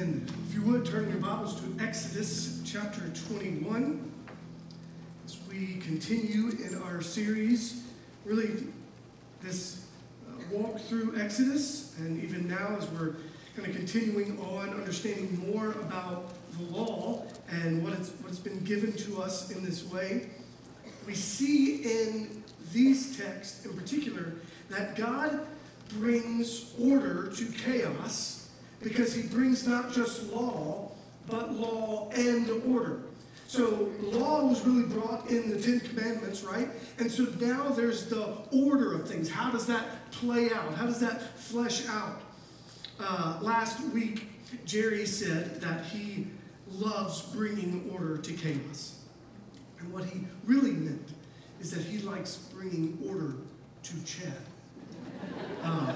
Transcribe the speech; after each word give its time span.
If 0.00 0.54
you 0.54 0.62
would 0.62 0.86
turn 0.86 1.10
your 1.10 1.18
Bibles 1.18 1.60
to 1.60 1.84
Exodus 1.84 2.62
chapter 2.64 3.00
21 3.32 4.12
as 5.26 5.36
we 5.48 5.78
continue 5.78 6.50
in 6.50 6.80
our 6.84 7.02
series, 7.02 7.82
really 8.24 8.68
this 9.42 9.86
uh, 10.28 10.40
walk 10.52 10.78
through 10.78 11.20
Exodus, 11.20 11.98
and 11.98 12.22
even 12.22 12.46
now 12.46 12.76
as 12.78 12.88
we're 12.90 13.16
kind 13.56 13.68
of 13.68 13.74
continuing 13.74 14.38
on 14.38 14.68
understanding 14.68 15.50
more 15.50 15.72
about 15.72 16.32
the 16.56 16.62
law 16.72 17.26
and 17.50 17.82
what 17.82 17.92
it's, 17.94 18.10
what's 18.22 18.38
been 18.38 18.62
given 18.62 18.92
to 18.92 19.20
us 19.20 19.50
in 19.50 19.64
this 19.64 19.84
way, 19.90 20.28
we 21.08 21.14
see 21.16 21.82
in 21.82 22.44
these 22.72 23.18
texts 23.18 23.66
in 23.66 23.76
particular 23.76 24.34
that 24.70 24.94
God 24.94 25.44
brings 25.88 26.72
order 26.78 27.32
to 27.32 27.46
chaos 27.46 28.37
because 28.82 29.14
he 29.14 29.22
brings 29.22 29.66
not 29.66 29.92
just 29.92 30.32
law, 30.32 30.90
but 31.26 31.52
law 31.52 32.10
and 32.10 32.50
order. 32.72 33.02
So 33.46 33.90
law 34.02 34.44
was 34.44 34.64
really 34.66 34.86
brought 34.88 35.30
in 35.30 35.50
the 35.50 35.60
Ten 35.60 35.80
Commandments, 35.80 36.42
right? 36.42 36.68
And 36.98 37.10
so 37.10 37.24
now 37.40 37.70
there's 37.70 38.06
the 38.06 38.36
order 38.52 38.94
of 38.94 39.08
things. 39.08 39.30
How 39.30 39.50
does 39.50 39.66
that 39.66 40.10
play 40.10 40.50
out? 40.52 40.74
How 40.74 40.84
does 40.84 41.00
that 41.00 41.38
flesh 41.38 41.86
out? 41.88 42.20
Uh, 43.00 43.38
last 43.40 43.80
week, 43.94 44.28
Jerry 44.64 45.06
said 45.06 45.60
that 45.60 45.86
he 45.86 46.26
loves 46.70 47.22
bringing 47.22 47.90
order 47.92 48.18
to 48.18 48.32
chaos. 48.34 49.00
And 49.80 49.92
what 49.92 50.04
he 50.04 50.20
really 50.44 50.72
meant 50.72 51.08
is 51.60 51.70
that 51.70 51.82
he 51.82 51.98
likes 52.00 52.36
bringing 52.52 52.98
order 53.08 53.34
to 53.84 54.04
Chad. 54.04 54.32
Uh, 55.62 55.94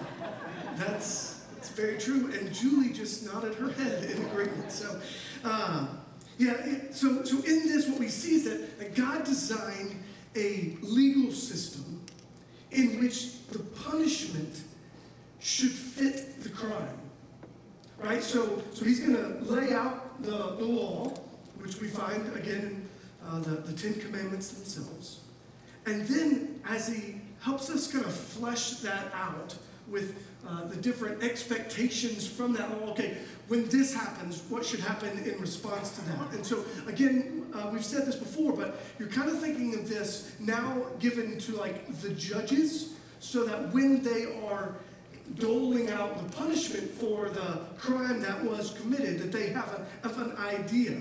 that's 0.76 1.31
very 1.72 1.98
true. 1.98 2.32
And 2.32 2.52
Julie 2.52 2.92
just 2.92 3.24
nodded 3.26 3.54
her 3.56 3.70
head 3.70 4.04
in 4.10 4.24
agreement. 4.24 4.70
So, 4.70 5.00
uh, 5.44 5.88
yeah, 6.38 6.56
so, 6.90 7.24
so 7.24 7.36
in 7.38 7.66
this, 7.68 7.88
what 7.88 7.98
we 7.98 8.08
see 8.08 8.36
is 8.36 8.44
that, 8.44 8.78
that 8.78 8.94
God 8.94 9.24
designed 9.24 10.02
a 10.34 10.76
legal 10.82 11.30
system 11.30 12.02
in 12.70 13.00
which 13.00 13.46
the 13.48 13.58
punishment 13.58 14.62
should 15.40 15.70
fit 15.70 16.42
the 16.42 16.48
crime. 16.48 16.98
Right? 17.98 18.22
So, 18.22 18.62
so 18.72 18.84
he's 18.84 19.00
going 19.00 19.16
to 19.16 19.44
lay 19.44 19.72
out 19.72 20.22
the, 20.22 20.56
the 20.56 20.64
law, 20.64 21.08
which 21.58 21.80
we 21.80 21.88
find 21.88 22.26
again 22.34 22.88
in 23.22 23.28
uh, 23.28 23.38
the, 23.40 23.50
the 23.50 23.72
Ten 23.72 23.94
Commandments 24.00 24.48
themselves. 24.50 25.20
And 25.86 26.06
then 26.06 26.60
as 26.66 26.88
he 26.88 27.20
helps 27.40 27.70
us 27.70 27.90
kind 27.90 28.04
of 28.04 28.14
flesh 28.14 28.74
that 28.80 29.12
out 29.14 29.56
with 29.88 30.16
uh, 30.46 30.64
the 30.64 30.76
different 30.76 31.22
expectations 31.22 32.26
from 32.26 32.52
that. 32.54 32.68
Oh, 32.70 32.90
okay, 32.90 33.18
when 33.48 33.68
this 33.68 33.94
happens, 33.94 34.42
what 34.48 34.64
should 34.64 34.80
happen 34.80 35.18
in 35.24 35.40
response 35.40 35.90
to 35.96 36.00
that? 36.06 36.32
And 36.32 36.44
so, 36.44 36.64
again, 36.86 37.46
uh, 37.54 37.70
we've 37.72 37.84
said 37.84 38.06
this 38.06 38.16
before, 38.16 38.52
but 38.52 38.80
you're 38.98 39.08
kind 39.08 39.30
of 39.30 39.40
thinking 39.40 39.74
of 39.74 39.88
this 39.88 40.32
now 40.40 40.86
given 40.98 41.38
to 41.38 41.56
like 41.56 42.00
the 42.00 42.10
judges, 42.10 42.94
so 43.20 43.44
that 43.44 43.72
when 43.72 44.02
they 44.02 44.24
are 44.46 44.74
doling 45.36 45.90
out 45.90 46.16
the 46.18 46.36
punishment 46.36 46.90
for 46.90 47.28
the 47.28 47.60
crime 47.78 48.20
that 48.20 48.42
was 48.44 48.76
committed, 48.80 49.18
that 49.20 49.32
they 49.32 49.50
have, 49.50 49.68
a, 49.68 50.08
have 50.08 50.18
an 50.18 50.36
idea. 50.38 50.96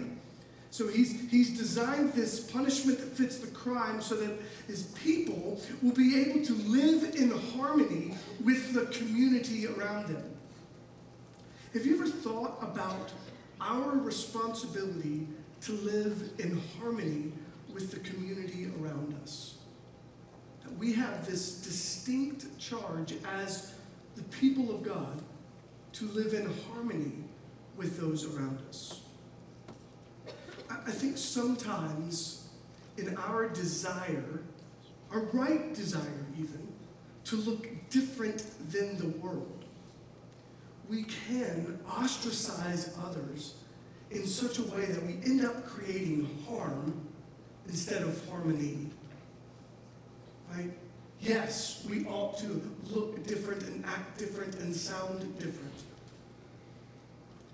So 0.72 0.88
he's, 0.88 1.30
he's 1.30 1.58
designed 1.58 2.14
this 2.14 2.40
punishment 2.50 2.98
that 3.00 3.18
fits 3.18 3.40
the 3.40 3.52
crime 3.52 4.02
so 4.02 4.16
that 4.16 4.32
his 4.68 4.84
people 5.04 5.62
will 5.82 5.92
be 5.92 6.22
able 6.22 6.46
to 6.46 6.54
live 6.54 7.14
in 7.16 7.30
harmony 7.58 8.16
with 8.42 8.74
the 8.74 8.86
community 8.86 9.68
around 9.68 10.08
them. 10.08 10.24
Have 11.74 11.86
you 11.86 11.96
ever 11.96 12.08
thought 12.08 12.58
about 12.62 13.12
our 13.60 13.92
responsibility 13.98 15.28
to 15.60 15.74
live 15.74 16.32
in 16.40 16.62
harmony 16.80 17.34
with 17.74 17.92
the 17.92 18.00
community 18.00 18.72
around 18.80 19.14
us? 19.22 19.58
That 20.64 20.78
we 20.78 20.94
have 20.94 21.26
this 21.26 21.56
distinct 21.56 22.58
charge 22.60 23.16
as 23.26 23.74
the 24.16 24.24
people 24.24 24.74
of 24.74 24.84
God 24.84 25.22
to 25.94 26.06
live 26.12 26.34
in 26.34 26.50
harmony 26.70 27.12
with 27.76 28.00
those 28.00 28.26
around 28.26 28.60
us. 28.70 29.01
I 30.86 30.92
think 30.92 31.18
sometimes 31.18 32.48
in 32.98 33.18
our 33.18 33.50
desire, 33.50 34.42
our 35.12 35.22
right 35.34 35.74
desire 35.74 36.26
even, 36.38 36.68
to 37.26 37.36
look 37.38 37.68
different 37.90 38.44
than 38.72 38.98
the 38.98 39.08
world, 39.20 39.66
we 40.90 41.04
can 41.04 41.80
ostracize 41.90 42.96
others 43.06 43.56
in 44.10 44.26
such 44.26 44.60
a 44.60 44.64
way 44.64 44.86
that 44.86 45.04
we 45.06 45.14
end 45.24 45.46
up 45.46 45.66
creating 45.66 46.28
harm 46.48 47.08
instead 47.68 48.02
of 48.02 48.30
harmony. 48.30 48.90
Right? 50.54 50.72
Yes, 51.22 51.86
we 51.90 52.06
ought 52.08 52.38
to 52.40 52.62
look 52.90 53.26
different 53.26 53.64
and 53.64 53.86
act 53.86 54.18
different 54.18 54.56
and 54.56 54.76
sound 54.76 55.38
different. 55.40 55.71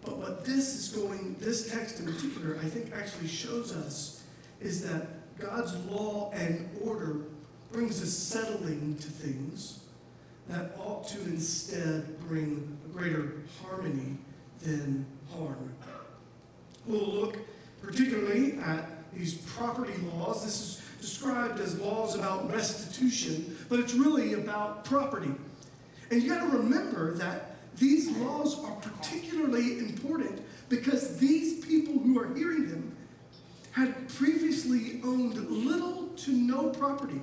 But 0.08 0.20
what 0.20 0.46
this 0.46 0.74
is 0.74 0.88
going, 0.98 1.36
this 1.38 1.70
text 1.70 2.00
in 2.00 2.06
particular, 2.06 2.58
I 2.64 2.66
think 2.66 2.94
actually 2.96 3.28
shows 3.28 3.76
us 3.76 4.24
is 4.62 4.82
that 4.88 5.38
God's 5.38 5.76
law 5.88 6.32
and 6.34 6.70
order 6.82 7.24
brings 7.74 8.02
a 8.02 8.08
settling 8.08 8.96
to 9.02 9.08
things 9.10 9.82
that 10.48 10.72
ought 10.80 11.10
to 11.10 11.20
instead 11.24 12.18
bring 12.22 12.78
a 12.86 12.98
greater 12.98 13.34
harmony 13.62 14.16
than 14.62 15.06
harm. 15.36 15.74
We'll 16.86 17.06
look 17.06 17.38
particularly 17.82 18.58
at 18.60 19.14
these 19.14 19.34
property 19.34 19.94
laws. 20.14 20.46
This 20.46 20.62
is 20.62 20.82
described 21.02 21.60
as 21.60 21.78
laws 21.82 22.16
about 22.16 22.50
restitution, 22.50 23.58
but 23.68 23.82
it's 23.82 23.94
really 23.94 24.36
about 24.36 24.86
property. 24.86 25.34
And 26.10 26.24
you 26.24 26.30
got 26.30 26.50
to 26.50 26.58
remember 26.58 27.14
that 27.16 27.47
these 27.78 28.10
laws 28.18 28.64
are 28.64 28.76
particularly 28.78 29.80
important 29.80 30.42
because 30.70 31.18
these 31.18 31.66
people 31.66 31.94
who 31.94 32.20
are 32.20 32.34
hearing 32.34 32.70
them 32.70 32.96
had 33.72 34.10
previously 34.10 35.00
owned 35.04 35.36
little 35.50 36.08
to 36.18 36.32
no 36.32 36.70
property. 36.70 37.22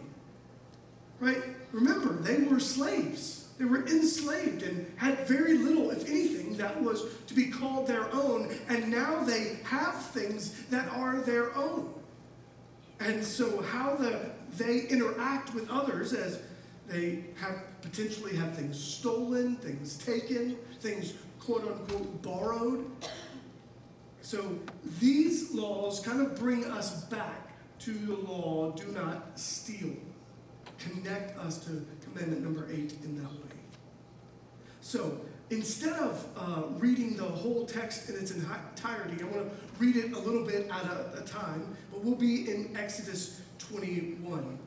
Right? 1.19 1.43
Remember, 1.73 2.13
they 2.15 2.45
were 2.45 2.61
slaves. 2.61 3.49
They 3.59 3.65
were 3.65 3.87
enslaved 3.87 4.63
and 4.63 4.93
had 4.97 5.27
very 5.27 5.59
little, 5.59 5.91
if 5.91 6.09
anything, 6.09 6.57
that 6.57 6.81
was 6.81 7.05
to 7.27 7.35
be 7.35 7.47
called 7.47 7.87
their 7.87 8.13
own. 8.13 8.55
And 8.69 8.91
now 8.91 9.25
they 9.25 9.59
have 9.65 10.01
things 10.07 10.65
that 10.67 10.89
are 10.91 11.21
their 11.21 11.57
own. 11.57 11.93
And 13.01 13.25
so, 13.25 13.61
how 13.63 13.97
the, 13.97 14.31
they 14.57 14.83
interact 14.83 15.55
with 15.55 15.69
others 15.69 16.13
as 16.13 16.41
they 16.89 17.25
have 17.41 17.63
potentially 17.85 18.35
have 18.35 18.57
things 18.57 18.83
stolen, 18.83 19.57
things 19.57 19.99
taken, 19.99 20.57
things 20.81 21.15
quote 21.39 21.63
unquote 21.63 22.23
borrowed. 22.23 22.91
So 24.23 24.59
these 25.01 25.53
laws 25.53 26.01
kind 26.01 26.23
of 26.23 26.39
bring 26.39 26.65
us 26.65 27.05
back 27.05 27.45
to 27.81 27.93
the 27.93 28.15
law 28.15 28.73
do 28.73 28.87
not 28.93 29.39
steal. 29.39 29.93
Connect 30.79 31.39
us 31.39 31.59
to 31.67 31.87
commandment 32.03 32.43
number 32.43 32.67
eight 32.73 32.95
in 33.05 33.17
that 33.23 33.31
way. 33.31 33.55
So 34.81 35.21
instead 35.51 35.95
of 35.95 36.27
uh, 36.37 36.63
reading 36.79 37.17
the 37.17 37.25
whole 37.25 37.67
text 37.67 38.09
in 38.09 38.17
its 38.17 38.31
entirety, 38.31 39.23
I 39.23 39.27
want 39.27 39.51
to 39.51 39.51
read 39.79 39.97
it 39.97 40.13
a 40.13 40.19
little 40.19 40.45
bit 40.45 40.71
at 40.71 40.85
a, 40.85 41.23
a 41.23 41.27
time, 41.27 41.77
but 41.91 42.03
we'll 42.03 42.15
be 42.15 42.51
in 42.51 42.75
Exodus 42.77 43.43
21. 43.59 44.59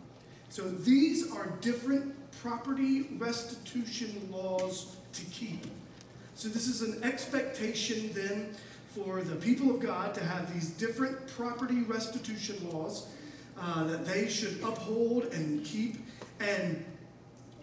So 0.50 0.64
these 0.70 1.32
are 1.32 1.48
different 1.62 2.16
property 2.42 3.08
restitution 3.18 4.30
laws 4.32 4.96
to 5.14 5.26
keep. 5.26 5.66
So 6.36 6.50
this 6.50 6.68
is 6.68 6.82
an 6.82 7.04
expectation 7.04 8.12
then 8.14 8.56
for 8.94 9.22
the 9.22 9.36
people 9.36 9.72
of 9.72 9.80
God 9.80 10.14
to 10.16 10.24
have 10.24 10.54
these 10.54 10.70
different 10.70 11.28
property 11.36 11.82
restitution 11.82 12.58
laws 12.72 13.08
uh, 13.60 13.86
that 13.86 14.06
they 14.06 14.28
should 14.28 14.62
uphold 14.64 15.26
and 15.34 15.66
keep. 15.66 15.98
And, 16.40 16.86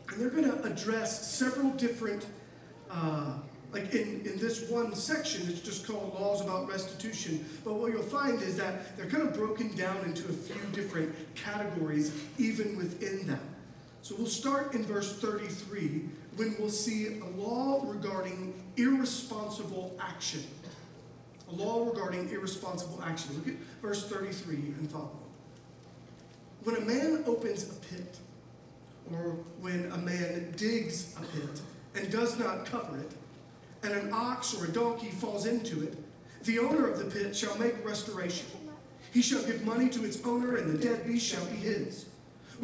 and 0.08 0.20
they're 0.20 0.30
going 0.30 0.50
to 0.50 0.62
address 0.64 1.34
several 1.36 1.70
different, 1.70 2.26
uh, 2.90 3.34
like 3.72 3.94
in, 3.94 4.22
in 4.24 4.38
this 4.38 4.68
one 4.68 4.94
section, 4.94 5.48
it's 5.48 5.60
just 5.60 5.86
called 5.86 6.14
Laws 6.14 6.40
About 6.40 6.68
Restitution. 6.68 7.44
But 7.64 7.74
what 7.74 7.92
you'll 7.92 8.02
find 8.02 8.42
is 8.42 8.56
that 8.56 8.96
they're 8.96 9.06
kind 9.06 9.22
of 9.22 9.34
broken 9.34 9.74
down 9.76 9.98
into 10.04 10.28
a 10.28 10.32
few 10.32 10.60
different 10.72 11.14
categories, 11.34 12.12
even 12.38 12.76
within 12.76 13.26
that. 13.28 13.53
So 14.04 14.14
we'll 14.18 14.26
start 14.26 14.74
in 14.74 14.84
verse 14.84 15.14
33 15.14 16.02
when 16.36 16.54
we'll 16.58 16.68
see 16.68 17.20
a 17.20 17.40
law 17.40 17.80
regarding 17.86 18.52
irresponsible 18.76 19.96
action. 19.98 20.44
A 21.50 21.54
law 21.54 21.88
regarding 21.88 22.28
irresponsible 22.28 23.02
action. 23.02 23.34
Look 23.34 23.48
at 23.48 23.54
verse 23.80 24.06
33 24.06 24.56
and 24.56 24.90
follow. 24.90 25.16
When 26.64 26.76
a 26.76 26.80
man 26.82 27.24
opens 27.26 27.64
a 27.64 27.74
pit, 27.76 28.18
or 29.10 29.38
when 29.62 29.90
a 29.90 29.96
man 29.96 30.52
digs 30.54 31.16
a 31.16 31.22
pit 31.22 31.62
and 31.94 32.12
does 32.12 32.38
not 32.38 32.66
cover 32.66 32.98
it, 32.98 33.12
and 33.84 33.94
an 33.94 34.10
ox 34.12 34.54
or 34.54 34.66
a 34.66 34.68
donkey 34.68 35.12
falls 35.12 35.46
into 35.46 35.82
it, 35.82 35.96
the 36.42 36.58
owner 36.58 36.90
of 36.90 36.98
the 36.98 37.06
pit 37.06 37.34
shall 37.34 37.56
make 37.56 37.82
restoration. 37.82 38.48
He 39.14 39.22
shall 39.22 39.42
give 39.44 39.64
money 39.64 39.88
to 39.88 40.04
its 40.04 40.22
owner, 40.26 40.56
and 40.56 40.70
the 40.70 40.76
dead 40.76 41.06
beast 41.06 41.24
shall 41.24 41.46
be 41.46 41.56
his. 41.56 42.04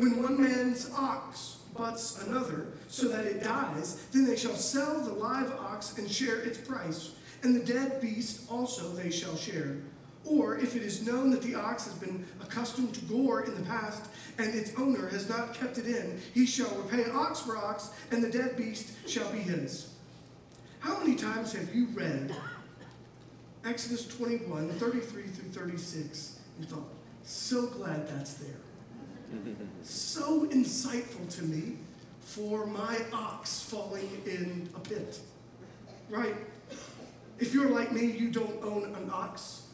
When 0.01 0.23
one 0.23 0.41
man's 0.41 0.91
ox 0.97 1.59
butts 1.77 2.23
another, 2.27 2.69
so 2.89 3.09
that 3.09 3.27
it 3.27 3.45
dies, 3.45 4.07
then 4.13 4.25
they 4.25 4.35
shall 4.35 4.55
sell 4.55 4.99
the 5.03 5.13
live 5.13 5.53
ox 5.53 5.99
and 5.99 6.11
share 6.11 6.41
its 6.41 6.57
price, 6.57 7.11
and 7.43 7.55
the 7.55 7.71
dead 7.71 8.01
beast 8.01 8.51
also 8.51 8.93
they 8.93 9.11
shall 9.11 9.37
share. 9.37 9.77
Or 10.25 10.57
if 10.57 10.75
it 10.75 10.81
is 10.81 11.07
known 11.07 11.31
that 11.33 11.43
the 11.43 11.55
ox 11.55 11.85
has 11.85 11.93
been 11.93 12.27
accustomed 12.41 12.95
to 12.95 13.05
gore 13.05 13.43
in 13.43 13.55
the 13.55 13.61
past, 13.69 14.07
and 14.39 14.55
its 14.55 14.73
owner 14.79 15.07
has 15.09 15.29
not 15.29 15.53
kept 15.53 15.77
it 15.77 15.85
in, 15.85 16.19
he 16.33 16.47
shall 16.47 16.75
repay 16.77 17.11
ox 17.11 17.41
for 17.41 17.59
ox, 17.59 17.91
and 18.11 18.25
the 18.25 18.31
dead 18.31 18.57
beast 18.57 18.93
shall 19.07 19.31
be 19.31 19.41
his. 19.41 19.93
How 20.79 20.99
many 20.99 21.15
times 21.15 21.53
have 21.53 21.75
you 21.75 21.89
read 21.93 22.35
Exodus 23.67 24.07
21, 24.07 24.71
33 24.71 25.23
through 25.25 25.51
36, 25.51 26.41
and 26.59 26.67
thought, 26.71 26.89
so 27.23 27.67
glad 27.67 28.09
that's 28.09 28.33
there? 28.33 28.57
So 29.83 30.47
insightful 30.47 31.29
to 31.37 31.45
me 31.45 31.77
for 32.21 32.67
my 32.67 32.99
ox 33.13 33.63
falling 33.63 34.23
in 34.27 34.69
a 34.75 34.81
pit. 34.81 35.19
Right? 36.09 36.35
If 37.39 37.55
you're 37.55 37.71
like 37.71 37.93
me, 37.93 38.05
you 38.05 38.31
don't 38.31 38.63
own 38.63 38.95
an 38.95 39.11
ox. 39.13 39.69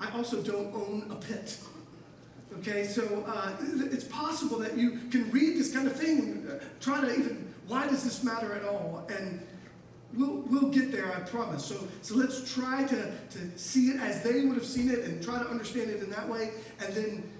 I 0.00 0.10
also 0.16 0.42
don't 0.42 0.74
own 0.74 1.06
a 1.10 1.14
pit. 1.14 1.58
Okay, 2.58 2.84
so 2.84 3.24
uh, 3.26 3.52
it's 3.90 4.04
possible 4.04 4.58
that 4.58 4.76
you 4.76 4.98
can 5.10 5.30
read 5.30 5.56
this 5.56 5.72
kind 5.72 5.88
of 5.88 5.96
thing 5.96 6.46
uh, 6.48 6.62
try 6.80 7.00
to 7.00 7.12
even, 7.12 7.52
why 7.66 7.86
does 7.88 8.04
this 8.04 8.22
matter 8.22 8.52
at 8.52 8.64
all? 8.64 9.06
And 9.10 9.44
we'll, 10.14 10.42
we'll 10.48 10.70
get 10.70 10.92
there, 10.92 11.12
I 11.12 11.20
promise. 11.20 11.64
So, 11.64 11.76
so 12.02 12.14
let's 12.14 12.52
try 12.54 12.84
to, 12.84 13.12
to 13.30 13.58
see 13.58 13.88
it 13.88 14.00
as 14.00 14.22
they 14.22 14.44
would 14.44 14.54
have 14.54 14.66
seen 14.66 14.90
it 14.90 15.00
and 15.00 15.22
try 15.22 15.42
to 15.42 15.48
understand 15.48 15.90
it 15.90 16.02
in 16.02 16.10
that 16.10 16.28
way 16.28 16.50
and 16.80 16.94
then 16.94 17.30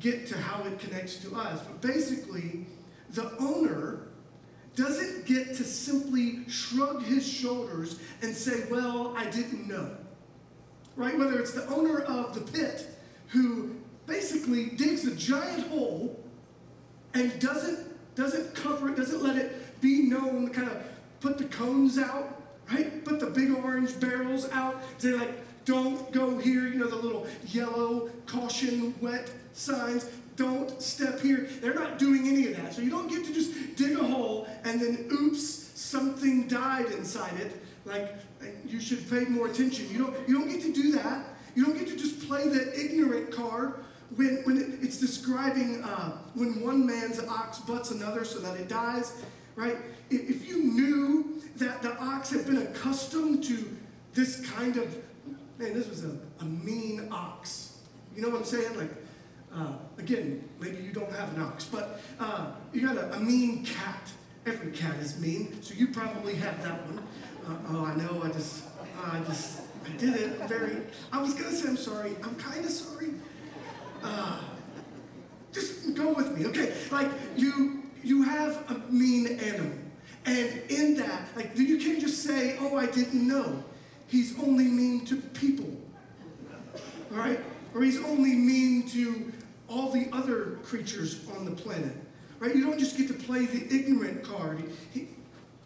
get 0.00 0.26
to 0.28 0.38
how 0.38 0.64
it 0.64 0.78
connects 0.78 1.16
to 1.18 1.34
us. 1.36 1.60
But 1.62 1.80
basically, 1.80 2.66
the 3.10 3.32
owner 3.38 4.08
doesn't 4.74 5.26
get 5.26 5.54
to 5.56 5.64
simply 5.64 6.48
shrug 6.48 7.02
his 7.04 7.26
shoulders 7.26 7.98
and 8.22 8.34
say, 8.34 8.64
Well, 8.70 9.14
I 9.16 9.26
didn't 9.26 9.68
know. 9.68 9.90
Right? 10.96 11.16
Whether 11.18 11.38
it's 11.38 11.52
the 11.52 11.66
owner 11.68 12.00
of 12.00 12.34
the 12.34 12.40
pit 12.52 12.88
who 13.28 13.74
basically 14.06 14.66
digs 14.66 15.06
a 15.06 15.14
giant 15.14 15.66
hole 15.68 16.22
and 17.14 17.36
doesn't, 17.40 18.14
doesn't 18.14 18.54
cover 18.54 18.90
it, 18.90 18.96
doesn't 18.96 19.22
let 19.22 19.36
it 19.36 19.80
be 19.80 20.02
known, 20.02 20.50
kind 20.50 20.68
of 20.68 20.82
put 21.20 21.38
the 21.38 21.44
cones 21.44 21.98
out, 21.98 22.42
right? 22.70 23.04
Put 23.04 23.20
the 23.20 23.26
big 23.26 23.50
orange 23.50 23.98
barrels 23.98 24.48
out. 24.50 24.82
Say, 24.98 25.12
like, 25.12 25.32
don't 25.64 26.12
go 26.12 26.38
here, 26.38 26.66
you 26.66 26.74
know, 26.74 26.88
the 26.88 26.96
little 26.96 27.26
yellow 27.46 28.10
caution 28.26 28.94
wet 29.00 29.30
signs. 29.54 30.06
Don't 30.36 30.82
step 30.82 31.20
here. 31.20 31.48
They're 31.60 31.74
not 31.74 31.98
doing 31.98 32.28
any 32.28 32.48
of 32.48 32.56
that. 32.56 32.74
So 32.74 32.82
you 32.82 32.90
don't 32.90 33.08
get 33.08 33.24
to 33.24 33.32
just 33.32 33.76
dig 33.76 33.98
a 33.98 34.04
hole 34.04 34.48
and 34.64 34.80
then, 34.80 35.08
oops, 35.12 35.70
something 35.74 36.48
died 36.48 36.86
inside 36.86 37.38
it. 37.40 37.60
Like, 37.84 38.14
you 38.66 38.80
should 38.80 39.08
pay 39.08 39.24
more 39.24 39.46
attention. 39.46 39.88
You 39.90 39.98
don't, 39.98 40.28
you 40.28 40.38
don't 40.38 40.48
get 40.48 40.62
to 40.62 40.72
do 40.72 40.92
that. 40.92 41.24
You 41.54 41.64
don't 41.64 41.78
get 41.78 41.86
to 41.88 41.96
just 41.96 42.26
play 42.26 42.48
the 42.48 42.78
ignorant 42.78 43.30
card 43.30 43.84
when, 44.16 44.42
when 44.44 44.58
it, 44.58 44.82
it's 44.82 44.98
describing 44.98 45.82
uh, 45.84 46.18
when 46.34 46.60
one 46.60 46.84
man's 46.84 47.20
ox 47.20 47.60
butts 47.60 47.90
another 47.90 48.24
so 48.24 48.38
that 48.40 48.58
it 48.58 48.68
dies, 48.68 49.12
right? 49.54 49.76
If, 50.10 50.28
if 50.28 50.48
you 50.48 50.64
knew 50.64 51.42
that 51.56 51.82
the 51.82 51.96
ox 51.98 52.30
had 52.30 52.46
been 52.46 52.58
accustomed 52.58 53.44
to 53.44 53.76
this 54.14 54.48
kind 54.50 54.76
of, 54.76 54.96
man, 55.58 55.74
this 55.74 55.88
was 55.88 56.04
a, 56.04 56.16
a 56.40 56.44
mean 56.44 57.08
ox. 57.10 57.78
You 58.16 58.22
know 58.22 58.30
what 58.30 58.38
I'm 58.38 58.44
saying? 58.44 58.76
Like, 58.76 58.90
uh, 59.56 59.72
again, 59.98 60.48
maybe 60.60 60.82
you 60.82 60.92
don't 60.92 61.12
have 61.12 61.34
an 61.36 61.42
ox, 61.42 61.64
but 61.64 62.00
uh, 62.18 62.52
you 62.72 62.86
got 62.86 62.96
a, 62.96 63.14
a, 63.14 63.20
mean 63.20 63.64
cat. 63.64 64.10
Every 64.46 64.72
cat 64.72 64.96
is 64.96 65.18
mean, 65.20 65.62
so 65.62 65.74
you 65.74 65.88
probably 65.88 66.34
have 66.34 66.62
that 66.62 66.84
one. 66.86 66.98
Uh, 67.46 67.56
oh, 67.70 67.84
I 67.84 67.94
know. 67.94 68.22
I 68.22 68.28
just, 68.28 68.64
I 69.02 69.20
just, 69.20 69.60
I 69.86 69.96
did 69.96 70.16
it. 70.16 70.48
Very. 70.48 70.82
I 71.12 71.22
was 71.22 71.34
gonna 71.34 71.52
say 71.52 71.68
I'm 71.68 71.76
sorry. 71.76 72.16
I'm 72.22 72.34
kind 72.34 72.64
of 72.64 72.70
sorry. 72.70 73.10
Uh, 74.02 74.40
just 75.52 75.94
go 75.94 76.12
with 76.12 76.36
me, 76.36 76.46
okay? 76.46 76.74
Like 76.90 77.08
you, 77.36 77.84
you 78.02 78.22
have 78.22 78.70
a 78.70 78.92
mean 78.92 79.38
animal, 79.38 79.78
and 80.26 80.62
in 80.68 80.96
that, 80.96 81.28
like 81.36 81.56
you 81.56 81.78
can't 81.78 82.00
just 82.00 82.22
say, 82.22 82.56
"Oh, 82.60 82.76
I 82.76 82.86
didn't 82.86 83.26
know." 83.26 83.64
He's 84.08 84.38
only 84.38 84.64
mean 84.64 85.06
to 85.06 85.16
people, 85.16 85.70
all 87.10 87.18
right? 87.18 87.40
Or 87.74 87.82
he's 87.82 87.98
only 88.04 88.34
mean 88.34 88.86
to 88.90 89.32
all 89.68 89.90
the 89.90 90.08
other 90.12 90.58
creatures 90.62 91.26
on 91.36 91.44
the 91.44 91.50
planet, 91.50 91.96
right? 92.38 92.54
You 92.54 92.64
don't 92.64 92.78
just 92.78 92.96
get 92.96 93.08
to 93.08 93.14
play 93.14 93.46
the 93.46 93.74
ignorant 93.74 94.22
card. 94.22 94.62
He, 94.92 95.08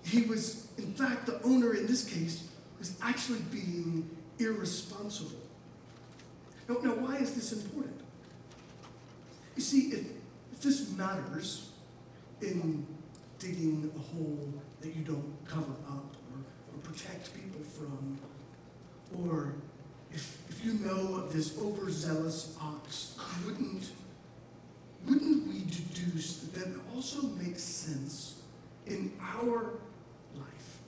he 0.04 0.22
was, 0.22 0.68
in 0.78 0.92
fact, 0.94 1.26
the 1.26 1.42
owner 1.42 1.74
in 1.74 1.86
this 1.86 2.04
case 2.04 2.48
was 2.78 2.98
actually 3.02 3.40
being 3.50 4.08
irresponsible. 4.38 5.40
Now, 6.68 6.76
now 6.82 6.94
why 6.94 7.16
is 7.16 7.34
this 7.34 7.52
important? 7.52 8.00
You 9.56 9.62
see, 9.62 9.88
if, 9.88 10.06
if 10.52 10.60
this 10.60 10.90
matters 10.92 11.70
in 12.40 12.86
digging 13.38 13.90
a 13.96 13.98
hole 13.98 14.52
that 14.80 14.94
you 14.94 15.02
don't 15.02 15.34
cover 15.44 15.72
up 15.88 16.16
or, 16.32 16.38
or 16.74 16.78
protect 16.82 17.34
people 17.34 17.60
from, 17.62 18.18
or 19.26 19.54
if, 20.48 20.64
you 20.64 20.74
know 20.74 21.16
of 21.16 21.32
this 21.32 21.56
overzealous 21.58 22.56
ox, 22.60 23.16
wouldn't, 23.44 23.90
wouldn't 25.06 25.46
we 25.46 25.60
deduce 25.60 26.38
that 26.40 26.54
that 26.54 26.74
also 26.94 27.22
makes 27.22 27.62
sense 27.62 28.42
in 28.86 29.12
our 29.20 29.74
life 30.34 30.78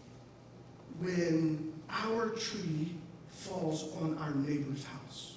when 0.98 1.72
our 1.88 2.30
tree 2.30 2.94
falls 3.28 3.94
on 4.00 4.18
our 4.18 4.34
neighbor's 4.34 4.84
house? 4.84 5.36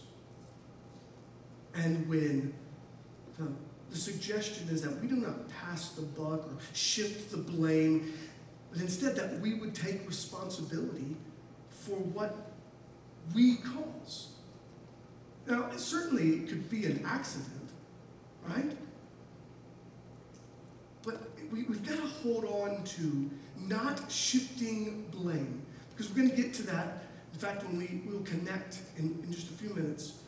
And 1.76 2.08
when 2.08 2.54
the, 3.38 3.48
the 3.90 3.98
suggestion 3.98 4.68
is 4.70 4.82
that 4.82 5.00
we 5.02 5.08
do 5.08 5.16
not 5.16 5.50
pass 5.50 5.92
the 5.92 6.04
buck 6.04 6.46
or 6.46 6.58
shift 6.74 7.32
the 7.32 7.38
blame, 7.38 8.14
but 8.72 8.82
instead 8.82 9.16
that 9.16 9.40
we 9.40 9.56
would 9.56 9.76
take 9.76 10.08
responsibility 10.08 11.16
for 11.70 11.96
what 11.96 12.53
we 13.34 13.58
cause. 13.58 14.30
Now, 15.48 15.70
it 15.72 15.80
certainly 15.80 16.48
could 16.48 16.70
be 16.70 16.86
an 16.86 17.04
accident, 17.06 17.72
right? 18.48 18.72
But 21.04 21.22
we, 21.52 21.64
we've 21.64 21.86
got 21.86 21.98
to 21.98 22.08
hold 22.08 22.46
on 22.46 22.84
to 22.84 23.30
not 23.68 24.12
shifting 24.12 25.06
blame, 25.12 25.62
because 25.92 26.10
we're 26.10 26.18
going 26.18 26.30
to 26.30 26.36
get 26.36 26.54
to 26.56 26.64
that. 26.64 27.04
In 27.34 27.40
fact, 27.40 27.64
when 27.64 27.78
we 27.78 28.02
will 28.10 28.24
connect 28.24 28.80
in, 28.98 29.20
in 29.24 29.34
just 29.34 29.50
a 29.50 29.54
few 29.54 29.74
minutes 29.74 30.20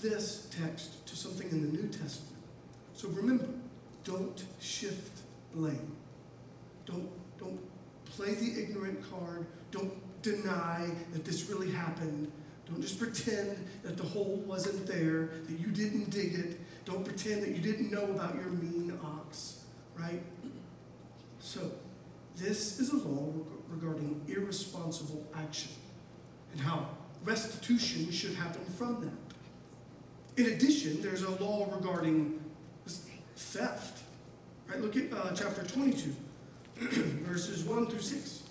this 0.00 0.48
text 0.50 1.06
to 1.06 1.16
something 1.16 1.48
in 1.50 1.62
the 1.62 1.78
New 1.78 1.88
Testament. 1.88 2.36
So 2.94 3.08
remember, 3.08 3.48
don't 4.04 4.44
shift 4.60 5.20
blame. 5.54 5.96
Don't, 6.86 7.08
don't 7.38 7.60
play 8.04 8.34
the 8.34 8.62
ignorant 8.62 8.98
card. 9.10 9.46
Don't 9.70 9.92
deny 10.22 10.88
that 11.12 11.24
this 11.24 11.48
really 11.48 11.70
happened. 11.70 12.30
Don't 12.68 12.80
just 12.80 12.98
pretend 12.98 13.56
that 13.82 13.96
the 13.96 14.04
hole 14.04 14.42
wasn't 14.46 14.86
there, 14.86 15.30
that 15.46 15.58
you 15.58 15.68
didn't 15.68 16.10
dig 16.10 16.34
it. 16.34 16.60
Don't 16.84 17.04
pretend 17.04 17.42
that 17.42 17.50
you 17.50 17.58
didn't 17.58 17.90
know 17.90 18.04
about 18.04 18.34
your 18.34 18.46
mean 18.46 18.98
ox, 19.04 19.64
right? 19.96 20.22
So, 21.38 21.72
this 22.36 22.78
is 22.80 22.92
a 22.92 22.96
law 22.96 23.32
regarding 23.68 24.20
irresponsible 24.28 25.26
action 25.34 25.72
and 26.52 26.60
how 26.60 26.88
restitution 27.24 28.10
should 28.10 28.34
happen 28.34 28.64
from 28.64 29.00
that. 29.00 30.40
In 30.40 30.52
addition, 30.52 31.02
there's 31.02 31.22
a 31.22 31.30
law 31.42 31.68
regarding 31.70 32.40
theft. 33.40 34.02
Right? 34.68 34.80
Look 34.80 34.96
at 34.96 35.12
uh, 35.12 35.34
chapter 35.34 35.64
22, 35.64 36.14
verses 36.76 37.64
1 37.64 37.86
through 37.86 38.00
6. 38.00 38.42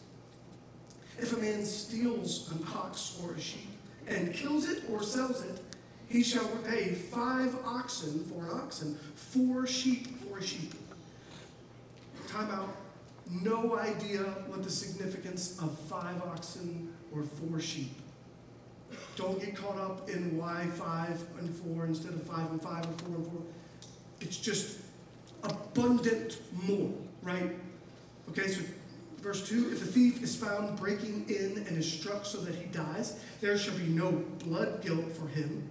If 1.21 1.33
a 1.33 1.37
man 1.37 1.65
steals 1.65 2.51
an 2.51 2.65
ox 2.73 3.19
or 3.23 3.33
a 3.33 3.39
sheep 3.39 3.67
and 4.07 4.33
kills 4.33 4.69
it 4.69 4.83
or 4.89 5.03
sells 5.03 5.43
it, 5.43 5.61
he 6.07 6.23
shall 6.23 6.47
repay 6.49 6.93
five 6.93 7.55
oxen 7.65 8.23
for 8.25 8.45
an 8.45 8.59
oxen, 8.59 8.97
four 9.15 9.67
sheep 9.67 10.07
for 10.23 10.39
a 10.39 10.43
sheep. 10.43 10.73
Time 12.27 12.49
out. 12.51 12.75
No 13.43 13.77
idea 13.77 14.21
what 14.47 14.63
the 14.63 14.71
significance 14.71 15.59
of 15.59 15.77
five 15.81 16.21
oxen 16.23 16.93
or 17.13 17.23
four 17.23 17.59
sheep. 17.59 17.91
Don't 19.15 19.39
get 19.39 19.55
caught 19.55 19.77
up 19.77 20.09
in 20.09 20.35
why 20.37 20.65
five 20.65 21.23
and 21.39 21.53
four 21.53 21.85
instead 21.85 22.13
of 22.13 22.23
five 22.23 22.49
and 22.49 22.61
five 22.61 22.85
or 22.85 22.93
four 23.03 23.15
and 23.17 23.25
four. 23.27 23.41
It's 24.21 24.37
just 24.37 24.79
abundant 25.43 26.39
more, 26.65 26.91
right? 27.21 27.51
Okay, 28.29 28.47
so 28.47 28.61
verse 29.19 29.47
2 29.47 29.71
If 29.71 29.81
a 29.81 29.85
thief 29.85 30.23
is 30.23 30.35
found 30.35 30.77
breaking 30.77 31.25
in 31.29 31.63
and 31.67 31.77
is 31.77 31.91
struck 31.91 32.25
so 32.25 32.39
that 32.39 32.55
he 32.55 32.65
dies, 32.65 33.19
there 33.41 33.57
shall 33.57 33.77
be 33.77 33.87
no 33.87 34.11
blood 34.43 34.81
guilt 34.81 35.11
for 35.11 35.27
him. 35.27 35.69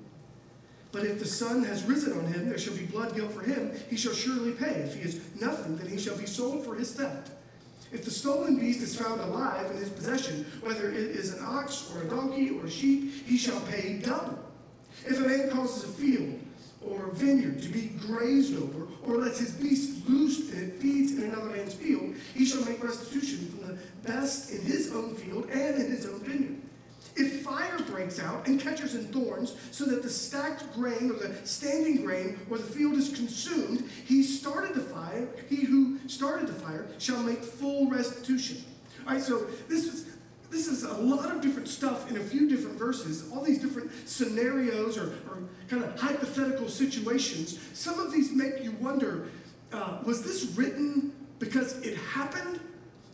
But 0.90 1.04
if 1.04 1.18
the 1.18 1.26
sun 1.26 1.64
has 1.64 1.84
risen 1.84 2.18
on 2.18 2.32
him, 2.32 2.48
there 2.48 2.58
shall 2.58 2.74
be 2.74 2.86
blood 2.86 3.14
guilt 3.14 3.32
for 3.32 3.42
him. 3.42 3.72
He 3.90 3.96
shall 3.96 4.14
surely 4.14 4.52
pay. 4.52 4.66
If 4.66 4.94
he 4.94 5.02
is 5.02 5.20
nothing, 5.40 5.76
then 5.76 5.88
he 5.88 5.98
shall 5.98 6.16
be 6.16 6.26
sold 6.26 6.64
for 6.64 6.74
his 6.74 6.92
theft. 6.92 7.30
If 7.92 8.04
the 8.04 8.10
stolen 8.10 8.58
beast 8.58 8.82
is 8.82 8.96
found 8.96 9.20
alive 9.20 9.70
in 9.70 9.78
his 9.78 9.88
possession, 9.88 10.46
whether 10.62 10.90
it 10.90 10.94
is 10.94 11.34
an 11.34 11.44
ox 11.44 11.90
or 11.94 12.02
a 12.02 12.08
donkey 12.08 12.50
or 12.50 12.66
a 12.66 12.70
sheep, 12.70 13.26
he 13.26 13.38
shall 13.38 13.60
pay 13.62 13.98
double. 13.98 14.38
If 15.06 15.18
a 15.18 15.28
man 15.28 15.50
causes 15.50 15.84
a 15.84 15.88
field 15.88 16.38
or 16.86 17.08
a 17.08 17.14
vineyard 17.14 17.62
to 17.62 17.68
be 17.68 17.92
grazed 18.06 18.56
over, 18.56 18.87
or 19.08 19.16
lets 19.16 19.38
his 19.38 19.52
beast 19.52 20.08
loose 20.08 20.50
it 20.52 20.74
feeds 20.74 21.12
in 21.12 21.24
another 21.24 21.50
man's 21.50 21.74
field, 21.74 22.14
he 22.34 22.44
shall 22.44 22.64
make 22.64 22.82
restitution 22.82 23.48
from 23.48 23.68
the 23.68 23.78
best 24.06 24.50
in 24.50 24.60
his 24.62 24.92
own 24.92 25.14
field 25.14 25.48
and 25.50 25.76
in 25.76 25.90
his 25.90 26.06
own 26.06 26.20
vineyard. 26.20 26.56
If 27.16 27.42
fire 27.42 27.78
breaks 27.90 28.20
out 28.20 28.46
and 28.46 28.60
catches 28.60 28.94
in 28.94 29.06
thorns, 29.08 29.56
so 29.72 29.84
that 29.86 30.02
the 30.02 30.10
stacked 30.10 30.72
grain 30.74 31.10
or 31.10 31.14
the 31.14 31.34
standing 31.44 32.04
grain 32.04 32.38
or 32.48 32.58
the 32.58 32.64
field 32.64 32.94
is 32.94 33.08
consumed, 33.08 33.88
he 34.04 34.22
started 34.22 34.74
the 34.74 34.82
fire, 34.82 35.28
he 35.48 35.64
who 35.64 35.98
started 36.06 36.46
the 36.46 36.52
fire 36.52 36.86
shall 36.98 37.22
make 37.22 37.42
full 37.42 37.90
restitution. 37.90 38.62
All 39.06 39.14
right, 39.14 39.22
so 39.22 39.46
this 39.68 39.86
is 39.86 40.07
this 40.50 40.66
is 40.66 40.82
a 40.82 40.94
lot 40.94 41.30
of 41.30 41.42
different 41.42 41.68
stuff 41.68 42.10
in 42.10 42.16
a 42.16 42.20
few 42.20 42.48
different 42.48 42.78
verses, 42.78 43.30
all 43.32 43.42
these 43.42 43.60
different 43.60 43.90
scenarios 44.08 44.96
or, 44.96 45.08
or 45.28 45.42
kind 45.68 45.84
of 45.84 45.98
hypothetical 46.00 46.68
situations. 46.68 47.58
Some 47.74 48.00
of 48.00 48.12
these 48.12 48.32
make 48.32 48.62
you 48.62 48.72
wonder 48.72 49.28
uh, 49.72 49.98
was 50.04 50.22
this 50.22 50.56
written 50.56 51.12
because 51.38 51.80
it 51.82 51.96
happened? 51.98 52.60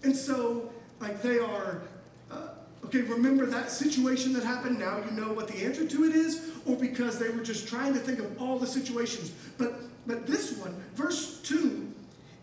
And 0.05 0.17
so, 0.17 0.71
like, 1.01 1.21
they 1.23 1.39
are, 1.39 1.83
uh, 2.31 2.49
okay, 2.85 3.01
remember 3.01 3.47
that 3.47 3.71
situation 3.71 4.33
that 4.35 4.45
happened, 4.45 4.79
now 4.79 4.99
you 4.99 5.11
know 5.11 5.33
what 5.33 5.49
the 5.49 5.65
answer 5.65 5.87
to 5.87 6.05
it 6.05 6.15
is, 6.15 6.53
or 6.67 6.77
because 6.77 7.19
they 7.19 7.31
were 7.31 7.43
just 7.43 7.67
trying 7.67 7.93
to 7.95 7.99
think 7.99 8.21
of 8.21 8.41
all 8.41 8.59
the 8.59 8.67
situations. 8.67 9.33
But, 9.59 9.75
but 10.07 10.27
this 10.27 10.57
one, 10.59 10.81
verse 10.95 11.41
2 11.43 11.95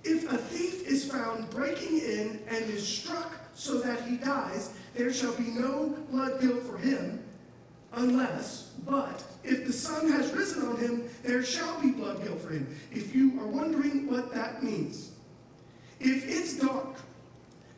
if 0.03 0.31
a 0.31 0.37
thief 0.37 0.87
is 0.87 1.09
found 1.09 1.49
breaking 1.49 1.99
in 1.99 2.39
and 2.47 2.65
is 2.65 2.87
struck 2.87 3.33
so 3.53 3.79
that 3.81 4.01
he 4.03 4.17
dies, 4.17 4.73
there 4.95 5.13
shall 5.13 5.33
be 5.33 5.49
no 5.51 5.95
blood 6.09 6.41
guilt 6.41 6.63
for 6.63 6.77
him, 6.77 7.23
unless, 7.93 8.71
but, 8.85 9.23
if 9.43 9.65
the 9.65 9.73
sun 9.73 10.11
has 10.11 10.31
risen 10.33 10.67
on 10.67 10.77
him, 10.77 11.09
there 11.23 11.43
shall 11.43 11.81
be 11.81 11.91
blood 11.91 12.23
guilt 12.23 12.41
for 12.41 12.49
him. 12.49 12.67
If 12.91 13.15
you 13.15 13.39
are 13.39 13.47
wondering 13.47 14.09
what 14.11 14.33
that 14.33 14.63
means, 14.63 15.11
if 15.99 16.27
it's 16.27 16.57
dark 16.57 16.95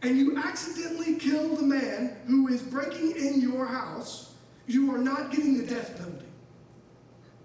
and 0.02 0.18
you 0.18 0.38
accidentally 0.38 1.16
kill 1.16 1.56
the 1.56 1.64
man 1.64 2.18
who 2.28 2.48
is 2.50 2.62
breaking 2.62 3.12
in 3.12 3.42
your 3.42 3.66
house, 3.66 4.34
you 4.68 4.94
are 4.94 4.98
not 4.98 5.32
getting 5.32 5.58
the 5.58 5.66
death 5.66 5.98
penalty. 5.98 6.26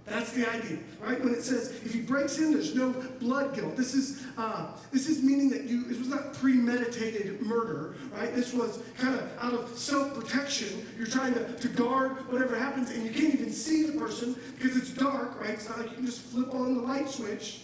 That's 0.08 0.32
the 0.32 0.48
idea, 0.50 0.78
right? 1.00 1.22
When 1.22 1.34
it 1.34 1.42
says 1.42 1.70
if 1.84 1.92
he 1.92 2.00
breaks 2.00 2.38
in, 2.38 2.52
there's 2.52 2.74
no 2.74 2.90
blood 3.20 3.54
guilt. 3.54 3.76
This 3.76 3.94
is 3.94 4.24
uh, 4.38 4.68
this 4.90 5.08
is 5.08 5.22
meaning 5.22 5.50
that 5.50 5.64
you 5.64 5.84
it 5.90 5.98
was 5.98 6.08
not 6.08 6.32
premeditated 6.34 7.42
murder, 7.42 7.94
right? 8.12 8.34
This 8.34 8.54
was 8.54 8.82
kind 8.96 9.14
of 9.14 9.30
out 9.38 9.52
of 9.52 9.76
self-protection. 9.76 10.86
You're 10.96 11.08
trying 11.08 11.34
to, 11.34 11.52
to 11.54 11.68
guard 11.68 12.12
whatever 12.32 12.58
happens, 12.58 12.90
and 12.90 13.04
you 13.04 13.10
can't 13.10 13.34
even 13.34 13.52
see 13.52 13.84
the 13.84 13.98
person 13.98 14.34
because 14.58 14.76
it's 14.76 14.90
dark, 14.90 15.38
right? 15.40 15.50
It's 15.50 15.68
not 15.68 15.78
like 15.78 15.90
you 15.90 15.96
can 15.96 16.06
just 16.06 16.22
flip 16.22 16.54
on 16.54 16.74
the 16.74 16.82
light 16.82 17.08
switch. 17.10 17.62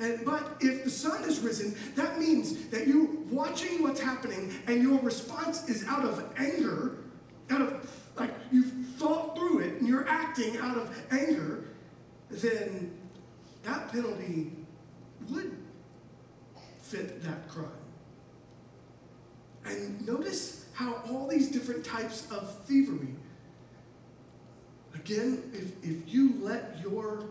And, 0.00 0.24
but 0.24 0.56
if 0.60 0.84
the 0.84 0.90
sun 0.90 1.22
has 1.22 1.38
risen, 1.40 1.76
that 1.94 2.18
means 2.18 2.68
that 2.68 2.88
you're 2.88 3.08
watching 3.30 3.82
what's 3.82 4.00
happening 4.00 4.52
and 4.66 4.82
your 4.82 4.98
response 5.00 5.68
is 5.68 5.84
out 5.86 6.04
of 6.04 6.24
anger, 6.36 6.96
out 7.50 7.60
of 7.60 8.00
like 8.16 8.32
you've 8.50 8.72
thought 8.96 9.36
through 9.36 9.60
it 9.60 9.74
and 9.74 9.88
you're 9.88 10.08
acting 10.08 10.56
out 10.58 10.76
of 10.76 10.96
anger 11.10 11.64
then 12.30 12.92
that 13.62 13.90
penalty 13.90 14.52
would 15.30 15.56
fit 16.80 17.22
that 17.22 17.48
crime. 17.48 17.68
And 19.64 20.06
notice 20.06 20.66
how 20.74 21.02
all 21.08 21.26
these 21.26 21.50
different 21.50 21.84
types 21.84 22.30
of 22.30 22.54
thievery, 22.64 23.14
again, 24.94 25.42
if, 25.54 25.72
if 25.82 26.12
you 26.12 26.34
let 26.40 26.78
your, 26.82 27.24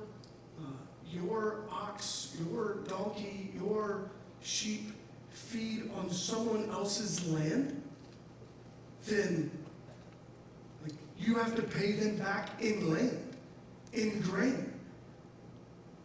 uh, 0.59 0.63
your 1.11 1.65
ox, 1.71 2.35
your 2.49 2.77
donkey, 2.87 3.51
your 3.55 4.09
sheep 4.41 4.91
feed 5.29 5.89
on 5.95 6.09
someone 6.09 6.69
else's 6.71 7.27
land, 7.29 7.81
then 9.05 9.51
like, 10.81 10.93
you 11.19 11.35
have 11.35 11.55
to 11.55 11.61
pay 11.61 11.91
them 11.91 12.17
back 12.17 12.61
in 12.61 12.91
land, 12.91 13.35
in 13.93 14.19
grain. 14.21 14.72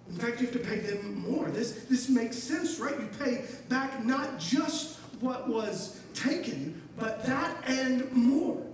In 0.09 0.17
fact, 0.17 0.41
you 0.41 0.47
have 0.47 0.55
to 0.55 0.67
pay 0.67 0.79
them 0.79 1.21
more. 1.21 1.51
This, 1.51 1.85
this 1.85 2.09
makes 2.09 2.37
sense, 2.37 2.79
right? 2.79 2.99
You 2.99 3.09
pay 3.19 3.45
back 3.69 4.05
not 4.05 4.39
just 4.39 4.99
what 5.21 5.49
was 5.49 6.01
taken, 6.15 6.81
but 6.99 7.25
that 7.27 7.57
and 7.69 8.11
more. 8.13 8.65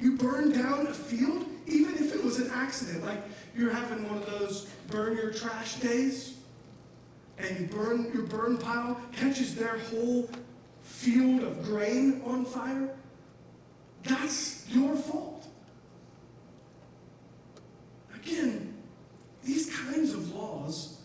You 0.00 0.16
burn 0.16 0.52
down 0.52 0.86
a 0.86 0.94
field, 0.94 1.44
even 1.66 1.94
if 1.94 2.14
it 2.14 2.22
was 2.22 2.38
an 2.38 2.50
accident, 2.52 3.04
like 3.04 3.22
you're 3.56 3.72
having 3.72 4.08
one 4.08 4.18
of 4.18 4.26
those 4.26 4.68
burn 4.88 5.16
your 5.16 5.32
trash 5.32 5.74
days, 5.76 6.38
and 7.38 7.60
you 7.60 7.66
burn 7.66 8.10
your 8.12 8.24
burn 8.24 8.58
pile 8.58 9.00
catches 9.12 9.54
their 9.54 9.78
whole 9.78 10.28
field 10.82 11.42
of 11.42 11.62
grain 11.62 12.22
on 12.24 12.44
fire. 12.44 12.90
That's 14.04 14.68
your 14.68 14.96
fault. 14.96 15.46
Again, 18.14 18.67
these 19.48 19.74
kinds 19.74 20.12
of 20.12 20.34
laws 20.34 20.98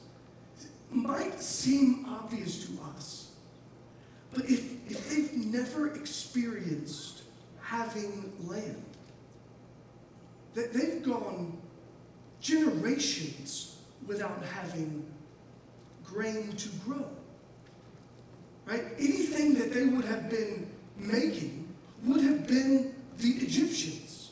might 0.92 1.42
seem 1.42 2.06
obvious 2.10 2.68
to 2.68 2.74
us, 2.94 3.32
but 4.34 4.44
if, 4.50 4.92
if 4.92 5.10
they've 5.10 5.34
never 5.46 5.96
experienced 5.96 7.22
having 7.62 8.34
land, 8.46 8.84
that 10.56 10.74
they've 10.74 11.02
gone 11.02 11.58
generations 12.42 13.78
without 14.06 14.44
having 14.44 15.06
grain 16.04 16.52
to 16.58 16.70
grow. 16.86 17.08
Right? 18.66 18.84
Anything 19.00 19.54
that 19.56 19.74
they 19.74 19.86
would 19.86 20.06
have 20.06 20.30
been 20.30 20.70
making 20.98 21.74
would 22.04 22.22
have 22.22 22.46
been 22.46 22.94
the 23.20 23.30
Egyptians. 23.30 24.32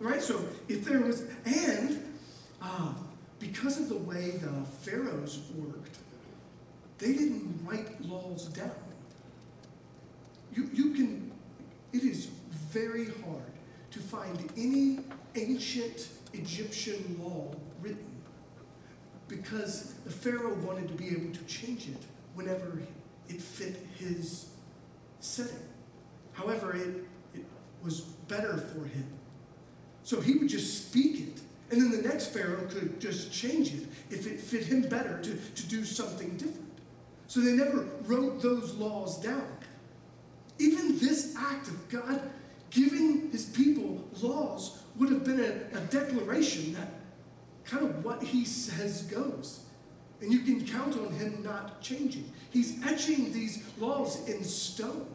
Right? 0.00 0.20
So 0.20 0.44
if 0.68 0.84
there 0.84 1.00
was, 1.00 1.24
and 1.44 1.99
uh, 2.70 2.92
because 3.38 3.80
of 3.80 3.88
the 3.88 3.96
way 3.96 4.30
the 4.30 4.64
pharaohs 4.82 5.40
worked, 5.56 5.98
they 6.98 7.12
didn't 7.12 7.58
write 7.64 8.00
laws 8.04 8.46
down. 8.46 8.70
You, 10.54 10.68
you 10.72 10.90
can, 10.94 11.32
it 11.92 12.02
is 12.02 12.26
very 12.70 13.06
hard 13.06 13.52
to 13.90 13.98
find 13.98 14.52
any 14.56 15.00
ancient 15.34 16.08
Egyptian 16.32 17.18
law 17.22 17.54
written 17.80 18.04
because 19.28 19.94
the 20.04 20.10
Pharaoh 20.10 20.54
wanted 20.54 20.88
to 20.88 20.94
be 20.94 21.08
able 21.08 21.32
to 21.32 21.44
change 21.44 21.88
it 21.88 22.02
whenever 22.34 22.82
it 23.28 23.40
fit 23.40 23.76
his 23.96 24.50
setting. 25.20 25.54
However, 26.32 26.74
it, 26.74 27.04
it 27.34 27.44
was 27.82 28.00
better 28.00 28.56
for 28.56 28.84
him. 28.84 29.06
So 30.02 30.20
he 30.20 30.34
would 30.34 30.48
just 30.48 30.88
speak 30.88 31.20
it 31.20 31.40
and 31.70 31.80
then 31.80 32.02
the 32.02 32.08
next 32.08 32.28
Pharaoh 32.28 32.66
could 32.68 33.00
just 33.00 33.32
change 33.32 33.72
it 33.72 33.86
if 34.10 34.26
it 34.26 34.40
fit 34.40 34.64
him 34.64 34.82
better 34.82 35.20
to, 35.22 35.36
to 35.36 35.66
do 35.68 35.84
something 35.84 36.36
different. 36.36 36.68
So 37.28 37.40
they 37.40 37.52
never 37.52 37.86
wrote 38.02 38.42
those 38.42 38.74
laws 38.74 39.20
down. 39.22 39.46
Even 40.58 40.98
this 40.98 41.36
act 41.38 41.68
of 41.68 41.88
God 41.88 42.28
giving 42.70 43.30
his 43.30 43.44
people 43.46 44.04
laws 44.20 44.82
would 44.96 45.10
have 45.10 45.24
been 45.24 45.40
a, 45.40 45.78
a 45.78 45.80
declaration 45.82 46.74
that 46.74 46.88
kind 47.64 47.84
of 47.84 48.04
what 48.04 48.22
he 48.22 48.44
says 48.44 49.02
goes. 49.02 49.64
And 50.20 50.32
you 50.32 50.40
can 50.40 50.66
count 50.66 50.98
on 50.98 51.12
him 51.12 51.42
not 51.42 51.80
changing. 51.80 52.30
He's 52.50 52.84
etching 52.84 53.32
these 53.32 53.62
laws 53.78 54.28
in 54.28 54.42
stone. 54.42 55.06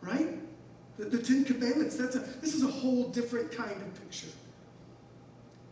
Right? 0.00 0.38
The, 0.96 1.04
the 1.04 1.18
Ten 1.22 1.44
Commandments, 1.44 1.96
that's 1.96 2.16
a, 2.16 2.20
this 2.20 2.54
is 2.54 2.64
a 2.64 2.70
whole 2.70 3.08
different 3.08 3.52
kind 3.52 3.70
of 3.70 3.94
picture. 4.00 4.28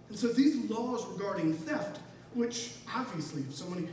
And 0.08 0.18
so 0.18 0.28
these 0.28 0.70
laws 0.70 1.06
regarding 1.06 1.54
theft, 1.54 2.00
which 2.34 2.72
obviously 2.94 3.42
if 3.42 3.54
somebody 3.54 3.88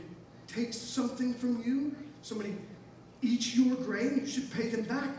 takes 0.46 0.76
something 0.76 1.34
from 1.34 1.62
you, 1.64 1.96
somebody 2.22 2.54
eats 3.22 3.56
your 3.56 3.76
grain, 3.76 4.20
you 4.20 4.26
should 4.26 4.50
pay 4.52 4.68
them 4.68 4.82
back. 4.82 5.10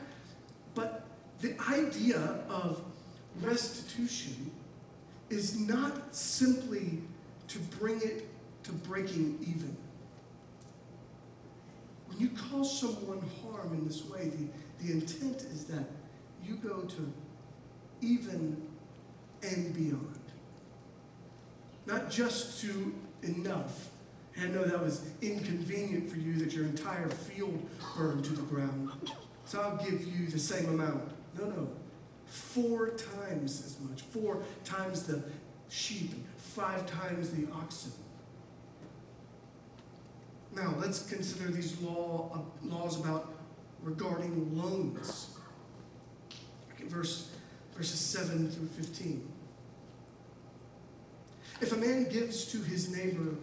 But 0.76 1.06
the 1.42 1.56
idea 1.70 2.20
of 2.50 2.84
restitution 3.42 4.52
is 5.30 5.60
not 5.60 6.16
simply 6.16 7.00
to 7.48 7.60
bring 7.80 8.02
it 8.02 8.28
to 8.64 8.72
breaking 8.72 9.40
even. 9.42 9.76
When 12.08 12.20
you 12.20 12.30
cause 12.50 12.80
someone 12.80 13.22
harm 13.42 13.74
in 13.74 13.88
this 13.88 14.06
way, 14.06 14.30
the, 14.30 14.86
the 14.86 14.92
intent 14.92 15.42
is 15.44 15.66
that 15.66 15.86
you 16.46 16.56
go 16.56 16.82
to 16.82 17.14
even 18.02 18.62
and 19.42 19.74
beyond. 19.74 20.20
Not 21.86 22.10
just 22.10 22.62
to 22.62 22.94
enough. 23.22 23.90
And 24.36 24.46
I 24.46 24.56
know 24.56 24.64
that 24.66 24.82
was 24.82 25.10
inconvenient 25.22 26.10
for 26.10 26.18
you 26.18 26.36
that 26.36 26.54
your 26.54 26.66
entire 26.66 27.10
field 27.10 27.70
burned 27.96 28.26
to 28.26 28.34
the 28.34 28.42
ground. 28.44 28.92
So 29.46 29.62
I'll 29.62 29.78
give 29.78 30.06
you 30.08 30.28
the 30.28 30.40
same 30.40 30.70
amount. 30.70 31.04
No, 31.38 31.46
no. 31.46 31.70
Four 32.26 32.92
times 32.92 33.64
as 33.66 33.80
much. 33.88 34.02
Four 34.02 34.44
times 34.64 35.04
the 35.04 35.24
sheep, 35.70 36.12
five 36.38 36.86
times 36.88 37.32
the 37.32 37.48
oxen. 37.52 37.92
Now, 40.56 40.76
let's 40.80 41.08
consider 41.10 41.52
these 41.52 41.80
law, 41.82 42.32
uh, 42.34 42.68
laws 42.68 43.00
about 43.00 43.34
regarding 43.82 44.56
loans. 44.56 45.36
Verse, 46.86 47.32
verses 47.76 48.00
7 48.00 48.50
through 48.52 48.68
15. 48.68 49.33
If 51.62 51.72
a 51.72 51.78
man 51.78 52.10
gives 52.10 52.46
to 52.52 52.58
his 52.58 52.96
neighbor 52.96 53.36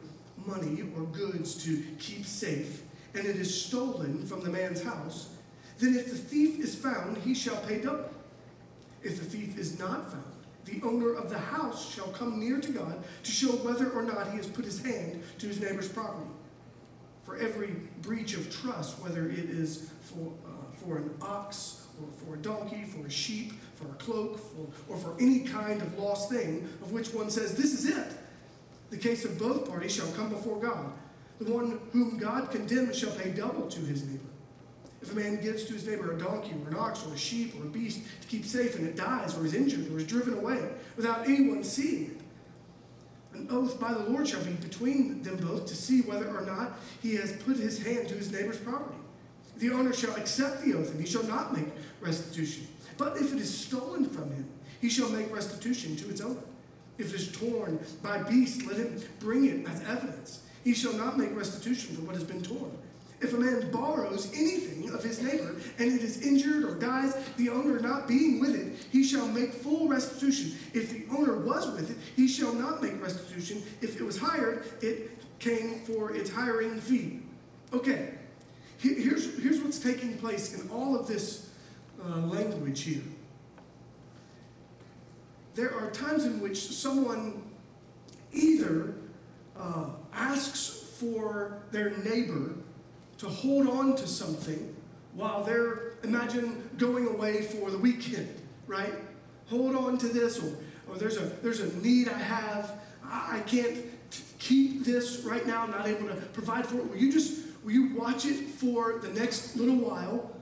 money 0.46 0.82
or 0.96 1.02
goods 1.04 1.62
to 1.64 1.82
keep 1.98 2.24
safe, 2.24 2.82
and 3.14 3.26
it 3.26 3.36
is 3.36 3.64
stolen 3.64 4.26
from 4.26 4.40
the 4.42 4.50
man's 4.50 4.82
house, 4.82 5.30
then 5.78 5.94
if 5.94 6.10
the 6.10 6.16
thief 6.16 6.60
is 6.60 6.74
found, 6.74 7.16
he 7.18 7.34
shall 7.34 7.56
pay 7.56 7.80
double. 7.80 8.10
If 9.02 9.18
the 9.18 9.24
thief 9.24 9.58
is 9.58 9.78
not 9.78 10.10
found, 10.10 10.24
the 10.66 10.80
owner 10.82 11.14
of 11.14 11.30
the 11.30 11.38
house 11.38 11.92
shall 11.92 12.08
come 12.08 12.38
near 12.38 12.60
to 12.60 12.70
God 12.70 13.02
to 13.22 13.30
show 13.30 13.48
whether 13.48 13.90
or 13.90 14.02
not 14.02 14.30
he 14.30 14.36
has 14.36 14.46
put 14.46 14.64
his 14.64 14.82
hand 14.82 15.22
to 15.38 15.46
his 15.46 15.60
neighbor's 15.60 15.88
property. 15.88 16.30
For 17.30 17.38
every 17.38 17.76
breach 18.02 18.34
of 18.34 18.52
trust, 18.52 19.00
whether 19.00 19.28
it 19.28 19.38
is 19.50 19.88
for, 20.02 20.32
uh, 20.44 20.84
for 20.84 20.96
an 20.96 21.14
ox 21.22 21.86
or 22.02 22.08
for 22.26 22.34
a 22.34 22.38
donkey, 22.38 22.82
for 22.82 23.06
a 23.06 23.10
sheep, 23.10 23.52
for 23.76 23.84
a 23.84 23.94
cloak, 23.94 24.36
for, 24.36 24.66
or 24.92 24.96
for 24.96 25.14
any 25.20 25.38
kind 25.38 25.80
of 25.80 25.96
lost 25.96 26.28
thing, 26.28 26.68
of 26.82 26.90
which 26.90 27.14
one 27.14 27.30
says, 27.30 27.54
This 27.54 27.72
is 27.72 27.96
it. 27.96 28.14
The 28.90 28.96
case 28.96 29.24
of 29.24 29.38
both 29.38 29.68
parties 29.68 29.94
shall 29.94 30.10
come 30.14 30.30
before 30.30 30.58
God. 30.58 30.92
The 31.40 31.52
one 31.52 31.78
whom 31.92 32.18
God 32.18 32.50
condemns 32.50 32.98
shall 32.98 33.12
pay 33.12 33.30
double 33.30 33.68
to 33.68 33.80
his 33.80 34.02
neighbor. 34.02 34.24
If 35.00 35.12
a 35.12 35.14
man 35.14 35.40
gives 35.40 35.66
to 35.66 35.74
his 35.74 35.86
neighbor 35.86 36.10
a 36.10 36.18
donkey 36.18 36.56
or 36.64 36.68
an 36.68 36.76
ox 36.76 37.06
or 37.06 37.14
a 37.14 37.16
sheep 37.16 37.54
or 37.60 37.62
a 37.62 37.70
beast 37.70 38.00
to 38.22 38.26
keep 38.26 38.44
safe 38.44 38.74
and 38.74 38.88
it 38.88 38.96
dies 38.96 39.38
or 39.38 39.46
is 39.46 39.54
injured 39.54 39.88
or 39.92 39.98
is 39.98 40.06
driven 40.08 40.34
away 40.34 40.68
without 40.96 41.28
anyone 41.28 41.62
seeing 41.62 42.06
it, 42.06 42.19
an 43.40 43.48
oath 43.50 43.80
by 43.80 43.92
the 43.92 44.04
Lord 44.10 44.28
shall 44.28 44.44
be 44.44 44.52
between 44.52 45.22
them 45.22 45.36
both 45.36 45.66
to 45.66 45.74
see 45.74 46.02
whether 46.02 46.28
or 46.28 46.42
not 46.42 46.78
he 47.02 47.14
has 47.16 47.32
put 47.42 47.56
his 47.56 47.82
hand 47.82 48.08
to 48.08 48.14
his 48.14 48.30
neighbor's 48.30 48.58
property. 48.58 48.98
The 49.58 49.70
owner 49.70 49.92
shall 49.92 50.14
accept 50.16 50.62
the 50.62 50.74
oath 50.74 50.90
and 50.90 51.00
he 51.00 51.06
shall 51.06 51.24
not 51.24 51.56
make 51.56 51.68
restitution. 52.00 52.66
But 52.98 53.16
if 53.16 53.32
it 53.32 53.40
is 53.40 53.52
stolen 53.52 54.08
from 54.08 54.30
him, 54.30 54.48
he 54.80 54.88
shall 54.88 55.08
make 55.10 55.34
restitution 55.34 55.96
to 55.96 56.10
its 56.10 56.20
owner. 56.20 56.42
If 56.98 57.14
it 57.14 57.20
is 57.20 57.32
torn 57.32 57.78
by 58.02 58.22
beast, 58.22 58.66
let 58.66 58.76
him 58.76 59.00
bring 59.18 59.46
it 59.46 59.66
as 59.66 59.82
evidence. 59.82 60.40
He 60.64 60.74
shall 60.74 60.92
not 60.92 61.18
make 61.18 61.34
restitution 61.34 61.96
for 61.96 62.02
what 62.02 62.14
has 62.14 62.24
been 62.24 62.42
torn. 62.42 62.76
If 63.20 63.34
a 63.34 63.36
man 63.36 63.70
borrows 63.70 64.32
anything 64.34 64.90
of 64.90 65.04
his 65.04 65.22
neighbor 65.22 65.54
and 65.78 65.92
it 65.92 66.02
is 66.02 66.22
injured 66.22 66.64
or 66.64 66.74
dies, 66.76 67.14
the 67.36 67.50
owner 67.50 67.78
not 67.78 68.08
being 68.08 68.40
with 68.40 68.54
it, 68.54 68.86
he 68.90 69.04
shall 69.04 69.28
make 69.28 69.52
full 69.52 69.88
restitution. 69.88 70.56
If 70.72 70.90
the 70.90 71.04
owner 71.14 71.36
was 71.36 71.70
with 71.72 71.90
it, 71.90 71.98
he 72.16 72.26
shall 72.26 72.54
not 72.54 72.82
make 72.82 73.00
restitution. 73.00 73.62
If 73.82 74.00
it 74.00 74.04
was 74.04 74.18
hired, 74.18 74.64
it 74.80 75.10
came 75.38 75.80
for 75.80 76.14
its 76.14 76.30
hiring 76.30 76.80
fee. 76.80 77.20
Okay, 77.74 78.14
here's, 78.78 79.38
here's 79.38 79.60
what's 79.60 79.78
taking 79.78 80.16
place 80.16 80.58
in 80.58 80.68
all 80.70 80.98
of 80.98 81.06
this 81.06 81.50
uh, 82.02 82.20
language 82.20 82.82
here. 82.82 83.02
There 85.54 85.74
are 85.74 85.90
times 85.90 86.24
in 86.24 86.40
which 86.40 86.58
someone 86.58 87.42
either 88.32 88.94
uh, 89.58 89.90
asks 90.14 90.94
for 90.98 91.62
their 91.70 91.90
neighbor 91.98 92.54
to 93.20 93.28
hold 93.28 93.68
on 93.68 93.94
to 93.96 94.06
something 94.06 94.74
while 95.14 95.44
they're, 95.44 95.92
imagine, 96.02 96.70
going 96.78 97.06
away 97.06 97.42
for 97.42 97.70
the 97.70 97.76
weekend, 97.76 98.34
right? 98.66 98.94
Hold 99.50 99.76
on 99.76 99.98
to 99.98 100.08
this, 100.08 100.42
or, 100.42 100.56
or 100.88 100.96
there's, 100.96 101.18
a, 101.18 101.26
there's 101.42 101.60
a 101.60 101.76
need 101.80 102.08
I 102.08 102.18
have. 102.18 102.80
I, 103.04 103.38
I 103.38 103.40
can't 103.40 103.76
t- 104.10 104.22
keep 104.38 104.84
this 104.84 105.20
right 105.20 105.46
now, 105.46 105.64
I'm 105.64 105.70
not 105.70 105.86
able 105.86 106.08
to 106.08 106.14
provide 106.32 106.66
for 106.66 106.78
it. 106.78 106.88
Will 106.88 106.96
you 106.96 107.12
just, 107.12 107.46
will 107.62 107.72
you 107.72 107.94
watch 107.94 108.24
it 108.24 108.46
for 108.48 109.00
the 109.00 109.08
next 109.08 109.54
little 109.54 109.76
while? 109.76 110.34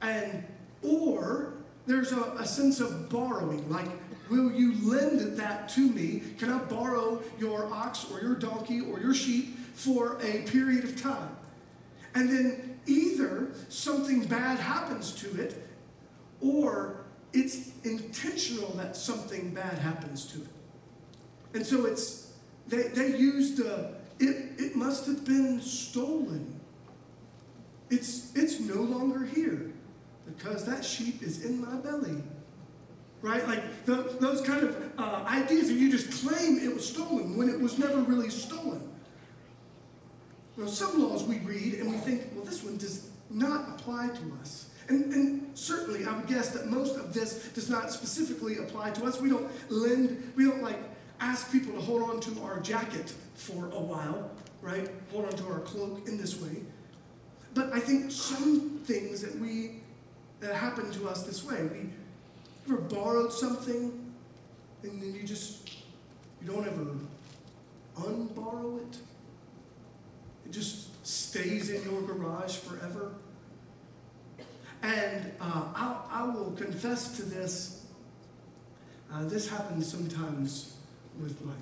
And, 0.00 0.42
or 0.82 1.52
there's 1.86 2.12
a, 2.12 2.22
a 2.38 2.46
sense 2.46 2.80
of 2.80 3.10
borrowing, 3.10 3.68
like, 3.68 3.88
Will 4.28 4.50
you 4.50 4.74
lend 4.90 5.36
that 5.38 5.68
to 5.70 5.88
me? 5.88 6.20
Can 6.36 6.50
I 6.50 6.58
borrow 6.58 7.22
your 7.38 7.72
ox 7.72 8.10
or 8.10 8.20
your 8.20 8.34
donkey 8.34 8.80
or 8.80 8.98
your 8.98 9.14
sheep 9.14 9.56
for 9.74 10.18
a 10.20 10.42
period 10.42 10.82
of 10.82 11.00
time? 11.00 11.28
And 12.16 12.30
then 12.30 12.80
either 12.86 13.50
something 13.68 14.24
bad 14.24 14.58
happens 14.58 15.12
to 15.16 15.38
it, 15.38 15.62
or 16.40 17.04
it's 17.34 17.72
intentional 17.84 18.70
that 18.76 18.96
something 18.96 19.52
bad 19.52 19.78
happens 19.78 20.24
to 20.28 20.38
it. 20.38 20.48
And 21.52 21.66
so 21.66 21.84
it's, 21.84 22.32
they, 22.68 22.84
they 22.84 23.18
used, 23.18 23.60
uh, 23.60 23.88
it, 24.18 24.52
it 24.58 24.74
must 24.74 25.04
have 25.06 25.26
been 25.26 25.60
stolen. 25.60 26.58
It's, 27.90 28.34
it's 28.34 28.60
no 28.60 28.80
longer 28.80 29.26
here 29.26 29.72
because 30.24 30.64
that 30.64 30.86
sheep 30.86 31.22
is 31.22 31.44
in 31.44 31.60
my 31.60 31.76
belly. 31.76 32.22
Right? 33.20 33.46
Like 33.46 33.84
the, 33.84 34.16
those 34.20 34.40
kind 34.40 34.64
of 34.64 34.92
uh, 34.96 35.24
ideas 35.28 35.68
that 35.68 35.74
you 35.74 35.90
just 35.90 36.26
claim 36.26 36.58
it 36.58 36.74
was 36.74 36.88
stolen 36.88 37.36
when 37.36 37.50
it 37.50 37.60
was 37.60 37.78
never 37.78 37.98
really 37.98 38.30
stolen. 38.30 38.90
Now, 40.56 40.66
some 40.66 41.02
laws 41.02 41.24
we 41.24 41.38
read 41.38 41.74
and 41.74 41.90
we 41.90 41.96
think, 41.98 42.28
well, 42.34 42.44
this 42.44 42.62
one 42.62 42.76
does 42.76 43.08
not 43.30 43.68
apply 43.68 44.08
to 44.08 44.38
us. 44.40 44.70
And, 44.88 45.12
and, 45.12 45.58
certainly, 45.58 46.04
I 46.06 46.16
would 46.16 46.28
guess 46.28 46.50
that 46.50 46.66
most 46.66 46.96
of 46.96 47.12
this 47.12 47.48
does 47.54 47.68
not 47.68 47.90
specifically 47.90 48.58
apply 48.58 48.90
to 48.90 49.04
us. 49.04 49.20
We 49.20 49.28
don't 49.28 49.50
lend, 49.70 50.32
we 50.36 50.44
don't 50.44 50.62
like 50.62 50.78
ask 51.20 51.50
people 51.50 51.72
to 51.74 51.80
hold 51.80 52.02
on 52.02 52.20
to 52.20 52.42
our 52.42 52.60
jacket 52.60 53.12
for 53.34 53.66
a 53.66 53.80
while, 53.80 54.30
right? 54.62 54.88
Hold 55.12 55.26
on 55.26 55.32
to 55.32 55.46
our 55.48 55.60
cloak 55.60 56.06
in 56.06 56.18
this 56.18 56.40
way. 56.40 56.62
But 57.54 57.72
I 57.72 57.80
think 57.80 58.10
some 58.12 58.80
things 58.84 59.22
that 59.22 59.34
we 59.38 59.80
that 60.40 60.54
happen 60.54 60.90
to 60.92 61.08
us 61.08 61.22
this 61.22 61.42
way. 61.44 61.62
We 61.64 61.88
ever 62.66 62.80
borrowed 62.82 63.32
something 63.32 64.06
and 64.82 65.02
then 65.02 65.14
you 65.14 65.22
just 65.22 65.70
you 66.42 66.48
don't 66.48 66.66
ever 66.66 66.86
unborrow 67.96 68.78
it? 68.78 68.98
It 70.46 70.52
just 70.52 71.04
stays 71.04 71.70
in 71.70 71.82
your 71.82 72.02
garage 72.02 72.56
forever. 72.56 73.14
And 74.80 75.32
uh, 75.40 75.64
I'll, 75.74 76.08
I 76.08 76.24
will 76.24 76.52
confess 76.52 77.16
to 77.16 77.22
this. 77.22 77.84
Uh, 79.12 79.24
this 79.24 79.48
happens 79.48 79.90
sometimes 79.90 80.76
with 81.20 81.40
like 81.44 81.56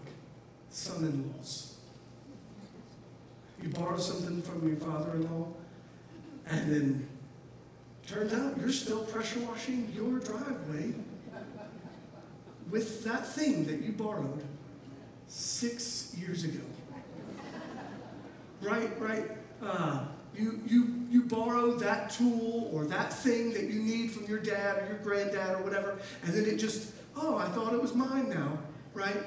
son 0.69 1.05
in 1.05 1.33
laws. 1.33 1.77
You 3.63 3.71
borrow 3.71 3.97
something 3.97 4.43
from 4.43 4.69
your 4.69 4.77
father 4.77 5.13
in 5.13 5.23
law, 5.31 5.47
and 6.47 6.71
then 6.71 7.09
turns 8.07 8.35
out 8.35 8.59
you're 8.59 8.71
still 8.71 9.05
pressure 9.05 9.41
washing 9.41 9.91
your 9.97 10.19
driveway 10.19 10.93
with 12.71 13.03
that 13.05 13.27
thing 13.27 13.65
that 13.65 13.81
you 13.81 13.93
borrowed 13.93 14.45
six 15.27 16.15
years 16.19 16.45
ago 16.45 16.61
right, 18.65 19.01
right. 19.01 19.31
Uh, 19.63 20.07
you, 20.37 20.61
you, 20.67 21.07
you 21.11 21.23
borrow 21.23 21.73
that 21.73 22.11
tool 22.11 22.71
or 22.73 22.85
that 22.87 23.13
thing 23.13 23.53
that 23.53 23.65
you 23.65 23.81
need 23.81 24.11
from 24.11 24.27
your 24.27 24.41
dad 24.41 24.83
or 24.83 24.87
your 24.87 24.99
granddad 24.99 25.61
or 25.61 25.63
whatever, 25.63 25.99
and 26.25 26.35
then 26.35 26.45
it 26.45 26.57
just, 26.57 26.93
oh, 27.17 27.37
I 27.37 27.47
thought 27.49 27.73
it 27.73 27.81
was 27.81 27.95
mine 27.95 28.29
now, 28.29 28.59
right? 28.95 29.23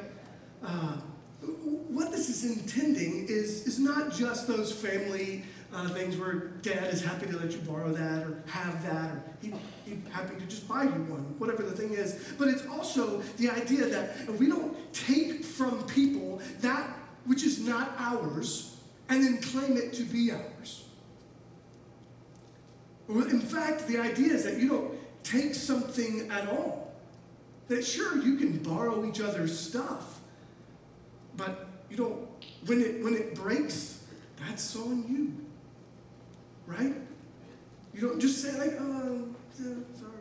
Uh, 0.64 0.98
what 1.42 2.12
this 2.12 2.30
is 2.30 2.58
intending 2.58 3.26
is, 3.30 3.66
is 3.68 3.80
not 3.80 4.12
just 4.12 4.48
those 4.48 4.72
family 4.72 5.44
uh, 5.74 5.88
things 5.90 6.18
where 6.18 6.36
dad 6.62 6.94
is 6.94 7.04
happy 7.04 7.28
to 7.28 7.38
let 7.38 7.52
you 7.52 7.60
borrow 7.60 7.92
that 7.92 8.24
or 8.24 8.42
have 8.48 8.84
that, 8.84 9.12
or 9.12 9.24
he, 9.42 9.54
he's 9.86 10.00
happy 10.12 10.36
to 10.36 10.46
just 10.46 10.68
buy 10.68 10.84
you 10.84 10.90
one, 10.90 11.36
whatever 11.40 11.64
the 11.64 11.72
thing 11.72 11.94
is. 11.94 12.34
But 12.38 12.48
it's 12.50 12.66
also 12.68 13.22
the 13.38 13.50
idea 13.50 13.86
that 13.88 14.30
we 14.34 14.48
don't 14.48 14.76
take 14.94 15.46
from 15.46 15.84
people 15.84 16.42
that 16.62 16.90
which 17.26 17.44
is 17.44 17.60
not 17.60 17.94
ours 17.98 18.77
and 19.10 19.24
then 19.24 19.42
claim 19.42 19.78
it 19.78 19.94
to 19.94 20.04
be 20.04 20.32
ours. 20.32 20.86
In 23.10 23.40
fact, 23.40 23.88
the 23.88 23.98
idea 23.98 24.34
is 24.34 24.44
that 24.44 24.58
you 24.58 24.68
don't 24.68 24.94
take 25.24 25.56
something 25.56 26.30
at 26.30 26.48
all. 26.50 26.94
That 27.70 27.86
sure, 27.86 28.18
you 28.18 28.38
can 28.38 28.58
borrow 28.58 29.06
each 29.06 29.22
other's 29.22 29.58
stuff, 29.58 30.20
but 31.36 31.68
you 31.90 31.98
don't, 31.98 32.28
when 32.66 32.82
it, 32.82 33.04
when 33.04 33.14
it 33.14 33.36
breaks, 33.36 34.04
that's 34.40 34.76
on 34.76 35.06
you. 35.10 35.34
Right? 36.66 36.96
You 37.94 38.02
don't 38.02 38.20
just 38.20 38.42
say 38.42 38.52
like, 38.58 38.78
oh, 38.80 39.28
sorry. 39.96 40.18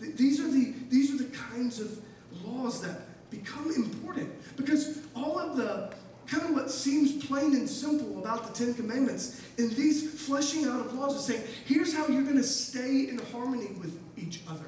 These 0.00 0.40
are 0.40 0.50
the 0.50 0.74
these 0.88 1.14
are 1.14 1.24
the 1.24 1.36
kinds 1.36 1.80
of 1.80 1.98
laws 2.44 2.80
that 2.82 3.00
become 3.30 3.72
important 3.74 4.30
because 4.56 5.00
all 5.14 5.38
of 5.38 5.56
the 5.56 5.92
kind 6.26 6.44
of 6.44 6.50
what 6.50 6.70
seems 6.70 7.24
plain 7.24 7.54
and 7.54 7.68
simple 7.68 8.18
about 8.18 8.46
the 8.46 8.64
Ten 8.64 8.74
Commandments 8.74 9.42
in 9.58 9.70
these 9.74 10.20
fleshing 10.26 10.64
out 10.64 10.80
of 10.80 10.94
laws 10.94 11.14
is 11.14 11.24
saying, 11.24 11.42
here's 11.64 11.94
how 11.94 12.08
you're 12.08 12.22
going 12.22 12.36
to 12.36 12.42
stay 12.42 13.08
in 13.08 13.20
harmony 13.32 13.68
with 13.78 13.98
each 14.16 14.40
other. 14.48 14.66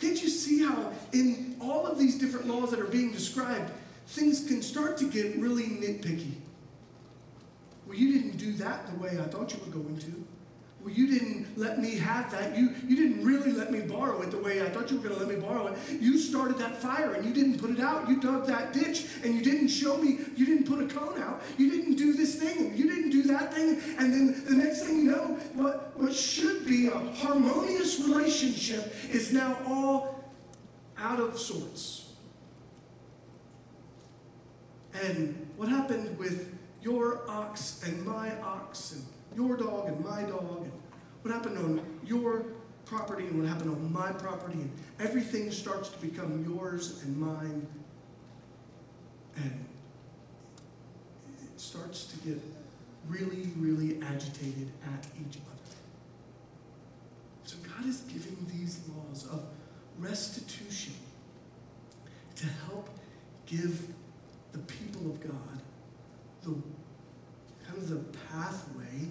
Can't 0.00 0.20
you 0.22 0.28
see 0.30 0.64
how 0.64 0.92
in 1.12 1.56
all 1.60 1.86
of 1.86 1.98
these 1.98 2.18
different 2.18 2.46
laws 2.46 2.70
that 2.70 2.80
are 2.80 2.86
being 2.86 3.12
described, 3.12 3.70
things 4.06 4.46
can 4.46 4.62
start 4.62 4.96
to 4.98 5.10
get 5.10 5.36
really 5.36 5.64
nitpicky? 5.64 6.32
Well, 7.86 7.96
you 7.96 8.14
didn't 8.14 8.38
do 8.38 8.52
that 8.54 8.90
the 8.90 8.98
way 8.98 9.18
I 9.18 9.24
thought 9.24 9.52
you 9.52 9.60
were 9.60 9.72
going 9.72 9.98
to. 9.98 10.24
Well, 10.82 10.94
you 10.94 11.06
didn't 11.06 11.58
let 11.58 11.78
me 11.78 11.96
have 11.98 12.30
that. 12.30 12.56
You, 12.56 12.74
you 12.88 12.96
didn't 12.96 13.24
really 13.24 13.52
let 13.52 13.70
me 13.70 13.80
borrow 13.80 14.22
it 14.22 14.30
the 14.30 14.38
way 14.38 14.62
I 14.62 14.70
thought 14.70 14.90
you 14.90 14.96
were 14.98 15.08
going 15.08 15.20
to 15.20 15.26
let 15.26 15.34
me 15.34 15.40
borrow 15.40 15.66
it. 15.66 15.78
You 16.00 16.16
started 16.16 16.56
that 16.58 16.80
fire 16.80 17.12
and 17.12 17.24
you 17.24 17.34
didn't 17.34 17.58
put 17.58 17.70
it 17.70 17.80
out. 17.80 18.08
You 18.08 18.18
dug 18.18 18.46
that 18.46 18.72
ditch 18.72 19.04
and 19.22 19.34
you 19.34 19.42
didn't 19.42 19.68
show 19.68 19.98
me, 19.98 20.20
you 20.36 20.46
didn't 20.46 20.66
put 20.66 20.80
a 20.80 20.86
cone 20.86 21.20
out. 21.20 21.42
You 21.58 21.70
didn't 21.70 21.96
do 21.96 22.14
this 22.14 22.36
thing. 22.36 22.74
You 22.74 22.88
didn't 22.88 23.10
do 23.10 23.24
that 23.24 23.52
thing. 23.52 23.80
And 23.98 24.12
then 24.12 24.44
the 24.46 24.54
next 24.54 24.84
thing 24.84 25.00
you 25.00 25.10
know, 25.10 25.38
what, 25.54 25.92
what 25.98 26.14
should 26.14 26.66
be 26.66 26.86
a 26.86 26.98
harmonious 26.98 28.00
relationship 28.00 28.94
is 29.10 29.32
now 29.34 29.58
all 29.66 30.24
out 30.96 31.20
of 31.20 31.38
sorts. 31.38 32.12
And 34.94 35.46
what 35.56 35.68
happened 35.68 36.18
with 36.18 36.56
your 36.82 37.28
ox 37.28 37.82
and 37.84 38.04
my 38.04 38.34
ox 38.40 38.92
and 38.92 39.04
your 39.36 39.56
dog 39.56 39.88
and 39.88 40.04
my 40.04 40.22
dog, 40.22 40.62
and 40.62 40.72
what 41.22 41.34
happened 41.34 41.58
on 41.58 41.80
your 42.04 42.44
property 42.84 43.26
and 43.26 43.40
what 43.40 43.48
happened 43.48 43.70
on 43.70 43.92
my 43.92 44.12
property, 44.12 44.54
and 44.54 44.70
everything 44.98 45.50
starts 45.50 45.88
to 45.90 45.98
become 45.98 46.44
yours 46.44 47.02
and 47.04 47.16
mine. 47.16 47.66
And 49.36 49.64
it 51.42 51.60
starts 51.60 52.06
to 52.06 52.28
get 52.28 52.40
really, 53.08 53.50
really 53.56 54.02
agitated 54.02 54.70
at 54.84 55.06
each 55.20 55.36
other. 55.36 55.76
So 57.44 57.56
God 57.62 57.86
is 57.86 58.00
giving 58.02 58.46
these 58.48 58.80
laws 58.88 59.26
of 59.26 59.44
restitution 59.98 60.94
to 62.36 62.46
help 62.66 62.88
give 63.46 63.88
the 64.52 64.58
people 64.58 65.10
of 65.10 65.20
God 65.20 65.60
the 66.42 66.54
of 67.76 67.88
the 67.88 67.96
pathway 68.30 69.08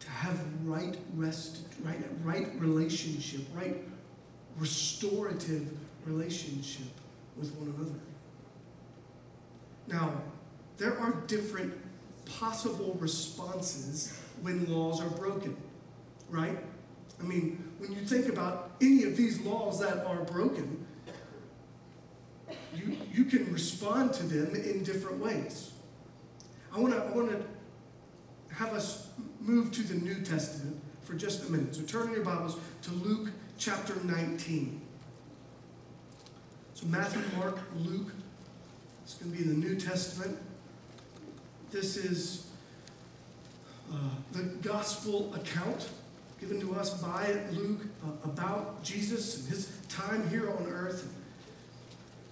to 0.00 0.10
have 0.10 0.38
right 0.64 0.96
rest, 1.14 1.66
right, 1.82 1.98
right 2.22 2.48
relationship, 2.58 3.42
right 3.54 3.76
restorative 4.58 5.70
relationship 6.04 6.86
with 7.36 7.52
one 7.56 7.74
another. 7.76 7.98
Now, 9.86 10.22
there 10.76 10.98
are 10.98 11.12
different 11.26 11.74
possible 12.26 12.96
responses 13.00 14.18
when 14.42 14.70
laws 14.72 15.00
are 15.00 15.10
broken, 15.10 15.56
right? 16.28 16.58
I 17.20 17.22
mean, 17.22 17.72
when 17.78 17.92
you 17.92 18.00
think 18.00 18.28
about 18.28 18.72
any 18.80 19.04
of 19.04 19.16
these 19.16 19.40
laws 19.40 19.80
that 19.80 20.04
are 20.06 20.22
broken, 20.24 20.84
you, 22.74 22.96
you 23.12 23.24
can 23.24 23.52
respond 23.52 24.12
to 24.14 24.24
them 24.24 24.54
in 24.54 24.82
different 24.82 25.18
ways. 25.18 25.73
I 26.74 26.80
want 26.80 26.92
to 27.30 27.38
I 28.50 28.54
have 28.54 28.72
us 28.72 29.08
move 29.40 29.70
to 29.72 29.82
the 29.82 29.94
New 29.94 30.22
Testament 30.22 30.80
for 31.02 31.14
just 31.14 31.48
a 31.48 31.52
minute. 31.52 31.74
So 31.74 31.82
turn 31.82 32.08
in 32.08 32.14
your 32.14 32.24
Bibles 32.24 32.56
to 32.82 32.90
Luke 32.90 33.30
chapter 33.58 33.94
19. 34.02 34.80
So 36.74 36.86
Matthew, 36.86 37.22
Mark, 37.36 37.60
Luke. 37.76 38.12
It's 39.04 39.14
going 39.14 39.30
to 39.30 39.38
be 39.38 39.44
in 39.44 39.60
the 39.60 39.66
New 39.66 39.76
Testament. 39.76 40.36
This 41.70 41.96
is 41.96 42.46
uh, 43.92 43.96
the 44.32 44.42
gospel 44.42 45.32
account 45.34 45.90
given 46.40 46.60
to 46.60 46.74
us 46.74 47.00
by 47.00 47.36
Luke 47.52 47.86
uh, 48.04 48.28
about 48.28 48.82
Jesus 48.82 49.38
and 49.38 49.48
his 49.48 49.78
time 49.88 50.28
here 50.28 50.50
on 50.50 50.66
earth. 50.66 51.12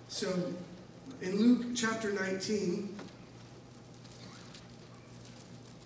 So 0.08 0.52
in 1.20 1.36
Luke 1.36 1.76
chapter 1.76 2.12
19, 2.12 2.96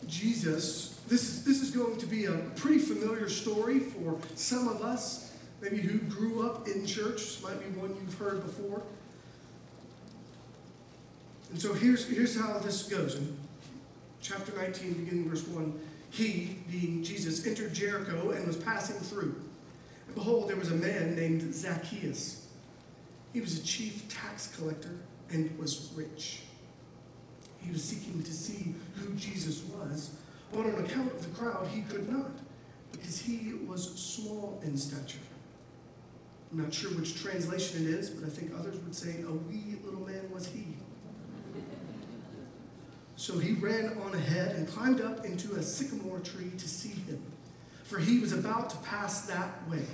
Jesus, 0.06 1.00
this 1.08 1.22
is, 1.22 1.44
this 1.44 1.62
is 1.62 1.70
going 1.70 1.96
to 1.98 2.06
be 2.06 2.26
a 2.26 2.32
pretty 2.56 2.78
familiar 2.78 3.28
story 3.28 3.78
for 3.78 4.18
some 4.34 4.68
of 4.68 4.82
us, 4.82 5.32
maybe 5.60 5.78
who 5.78 5.98
grew 5.98 6.46
up 6.46 6.68
in 6.68 6.86
church. 6.86 7.16
This 7.16 7.42
might 7.42 7.58
be 7.60 7.78
one 7.78 7.96
you've 8.00 8.18
heard 8.18 8.42
before. 8.42 8.82
And 11.50 11.60
so 11.60 11.72
here's, 11.72 12.08
here's 12.08 12.38
how 12.38 12.58
this 12.58 12.84
goes. 12.84 13.16
In 13.16 13.36
chapter 14.20 14.52
19, 14.56 14.92
beginning 14.94 15.28
verse 15.28 15.46
1, 15.46 15.80
he, 16.10 16.58
being 16.70 17.02
Jesus, 17.02 17.46
entered 17.46 17.74
Jericho 17.74 18.30
and 18.30 18.46
was 18.46 18.56
passing 18.56 18.96
through. 18.96 19.34
And 20.06 20.14
behold, 20.14 20.48
there 20.48 20.56
was 20.56 20.70
a 20.70 20.76
man 20.76 21.14
named 21.14 21.54
Zacchaeus. 21.54 22.46
He 23.32 23.40
was 23.40 23.58
a 23.58 23.62
chief 23.62 24.08
tax 24.08 24.54
collector 24.56 24.96
and 25.30 25.56
was 25.58 25.92
rich. 25.94 26.40
He 27.66 27.72
was 27.72 27.82
seeking 27.82 28.22
to 28.22 28.32
see 28.32 28.74
who 28.94 29.12
Jesus 29.14 29.64
was, 29.64 30.12
but 30.52 30.60
on 30.60 30.84
account 30.84 31.12
of 31.12 31.22
the 31.22 31.36
crowd, 31.36 31.66
he 31.66 31.82
could 31.82 32.08
not, 32.08 32.30
because 32.92 33.18
he 33.18 33.54
was 33.66 33.92
small 33.98 34.60
in 34.64 34.76
stature. 34.76 35.18
I'm 36.52 36.62
not 36.62 36.72
sure 36.72 36.90
which 36.92 37.20
translation 37.20 37.84
it 37.84 37.90
is, 37.90 38.08
but 38.08 38.24
I 38.24 38.30
think 38.30 38.52
others 38.56 38.76
would 38.76 38.94
say, 38.94 39.22
A 39.26 39.32
wee 39.32 39.76
little 39.84 40.06
man 40.06 40.30
was 40.32 40.46
he. 40.46 40.64
So 43.16 43.38
he 43.38 43.54
ran 43.54 43.98
on 43.98 44.14
ahead 44.14 44.54
and 44.54 44.68
climbed 44.68 45.00
up 45.00 45.24
into 45.24 45.54
a 45.54 45.62
sycamore 45.62 46.20
tree 46.20 46.52
to 46.56 46.68
see 46.68 46.90
him, 46.90 47.20
for 47.82 47.98
he 47.98 48.20
was 48.20 48.32
about 48.32 48.70
to 48.70 48.76
pass 48.78 49.22
that 49.22 49.68
way. 49.68 49.86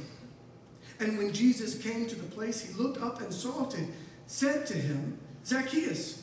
And 1.00 1.16
when 1.16 1.32
Jesus 1.32 1.80
came 1.80 2.06
to 2.06 2.16
the 2.16 2.28
place, 2.34 2.60
he 2.60 2.74
looked 2.74 3.00
up 3.00 3.22
and 3.22 3.32
saw 3.32 3.66
it 3.68 3.78
and 3.78 3.92
said 4.26 4.66
to 4.66 4.74
him, 4.74 5.18
Zacchaeus, 5.46 6.22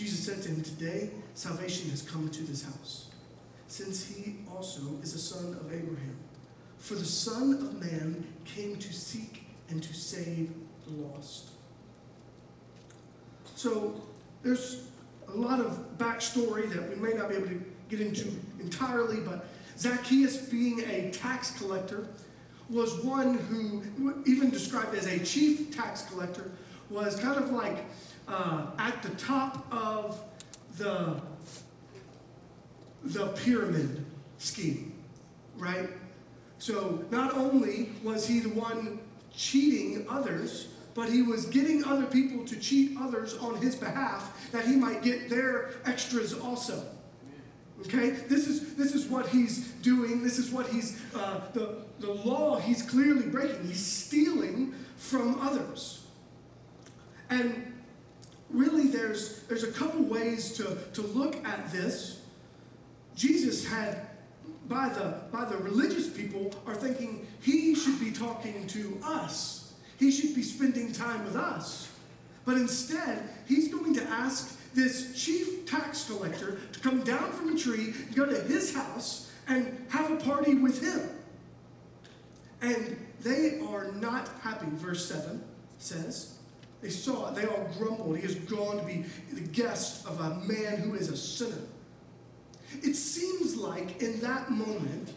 Jesus 0.00 0.24
said 0.24 0.42
to 0.44 0.48
him, 0.48 0.62
Today 0.62 1.10
salvation 1.34 1.90
has 1.90 2.00
come 2.00 2.30
to 2.30 2.42
this 2.44 2.64
house, 2.64 3.10
since 3.68 4.06
he 4.06 4.36
also 4.50 4.80
is 5.02 5.14
a 5.14 5.18
son 5.18 5.52
of 5.60 5.70
Abraham. 5.70 6.16
For 6.78 6.94
the 6.94 7.04
Son 7.04 7.52
of 7.52 7.78
Man 7.78 8.26
came 8.46 8.76
to 8.76 8.92
seek 8.94 9.44
and 9.68 9.82
to 9.82 9.92
save 9.92 10.50
the 10.86 11.02
lost. 11.02 11.50
So 13.56 14.00
there's 14.42 14.88
a 15.28 15.36
lot 15.36 15.60
of 15.60 15.78
backstory 15.98 16.72
that 16.72 16.88
we 16.88 16.94
may 16.94 17.12
not 17.12 17.28
be 17.28 17.34
able 17.34 17.48
to 17.48 17.62
get 17.90 18.00
into 18.00 18.32
entirely, 18.58 19.20
but 19.20 19.44
Zacchaeus, 19.76 20.38
being 20.48 20.80
a 20.80 21.10
tax 21.10 21.58
collector, 21.58 22.06
was 22.70 23.04
one 23.04 23.34
who, 23.34 23.82
even 24.24 24.48
described 24.48 24.94
as 24.94 25.06
a 25.06 25.18
chief 25.18 25.76
tax 25.76 26.06
collector, 26.06 26.50
was 26.88 27.20
kind 27.20 27.36
of 27.36 27.50
like 27.50 27.84
uh, 28.28 28.66
at 28.78 29.02
the 29.02 29.10
top 29.10 29.66
of 29.72 30.20
the, 30.78 31.20
the 33.04 33.28
pyramid 33.28 34.04
scheme, 34.38 34.92
right? 35.56 35.88
So 36.58 37.04
not 37.10 37.34
only 37.34 37.90
was 38.02 38.26
he 38.26 38.40
the 38.40 38.50
one 38.50 39.00
cheating 39.32 40.06
others, 40.08 40.68
but 40.94 41.08
he 41.08 41.22
was 41.22 41.46
getting 41.46 41.84
other 41.84 42.06
people 42.06 42.44
to 42.46 42.56
cheat 42.56 42.96
others 43.00 43.36
on 43.38 43.56
his 43.56 43.74
behalf 43.74 44.50
that 44.52 44.66
he 44.66 44.76
might 44.76 45.02
get 45.02 45.30
their 45.30 45.70
extras 45.86 46.34
also. 46.34 46.84
Okay, 47.86 48.10
this 48.10 48.46
is 48.46 48.74
this 48.74 48.94
is 48.94 49.06
what 49.06 49.28
he's 49.28 49.68
doing. 49.80 50.22
This 50.22 50.38
is 50.38 50.50
what 50.50 50.68
he's 50.68 51.00
uh, 51.14 51.40
the 51.54 51.76
the 52.00 52.12
law 52.12 52.58
he's 52.58 52.82
clearly 52.82 53.26
breaking. 53.26 53.66
He's 53.66 53.84
stealing 53.84 54.74
from 54.96 55.40
others, 55.40 56.04
and 57.30 57.69
really 58.52 58.88
there's, 58.88 59.42
there's 59.44 59.64
a 59.64 59.72
couple 59.72 60.02
ways 60.02 60.52
to, 60.54 60.76
to 60.94 61.02
look 61.02 61.44
at 61.46 61.70
this. 61.72 62.22
Jesus 63.14 63.66
had 63.66 64.06
by 64.68 64.88
the, 64.88 65.20
by 65.32 65.44
the 65.44 65.56
religious 65.56 66.08
people 66.08 66.54
are 66.66 66.74
thinking 66.76 67.26
he 67.42 67.74
should 67.74 67.98
be 67.98 68.12
talking 68.12 68.66
to 68.68 68.98
us. 69.02 69.74
He 69.98 70.10
should 70.10 70.34
be 70.34 70.42
spending 70.42 70.92
time 70.92 71.24
with 71.24 71.36
us. 71.36 71.92
But 72.44 72.56
instead, 72.56 73.28
he's 73.46 73.68
going 73.72 73.94
to 73.94 74.02
ask 74.04 74.58
this 74.72 75.20
chief 75.20 75.68
tax 75.68 76.04
collector 76.04 76.60
to 76.72 76.80
come 76.80 77.02
down 77.02 77.32
from 77.32 77.54
a 77.54 77.58
tree, 77.58 77.94
go 78.14 78.24
to 78.24 78.40
his 78.42 78.74
house, 78.74 79.30
and 79.48 79.84
have 79.90 80.10
a 80.10 80.16
party 80.16 80.54
with 80.54 80.80
him. 80.82 81.10
And 82.62 82.96
they 83.20 83.60
are 83.68 83.90
not 83.92 84.28
happy, 84.42 84.66
verse 84.70 85.06
7 85.06 85.42
says. 85.78 86.39
They 86.82 86.90
saw 86.90 87.28
it, 87.28 87.34
they 87.34 87.46
all 87.46 87.68
grumbled. 87.78 88.16
He 88.16 88.22
has 88.22 88.34
gone 88.34 88.78
to 88.78 88.84
be 88.84 89.04
the 89.32 89.40
guest 89.40 90.06
of 90.06 90.20
a 90.20 90.36
man 90.46 90.78
who 90.78 90.94
is 90.94 91.08
a 91.08 91.16
sinner. 91.16 91.62
It 92.82 92.94
seems 92.94 93.56
like 93.56 94.00
in 94.00 94.20
that 94.20 94.50
moment, 94.50 95.12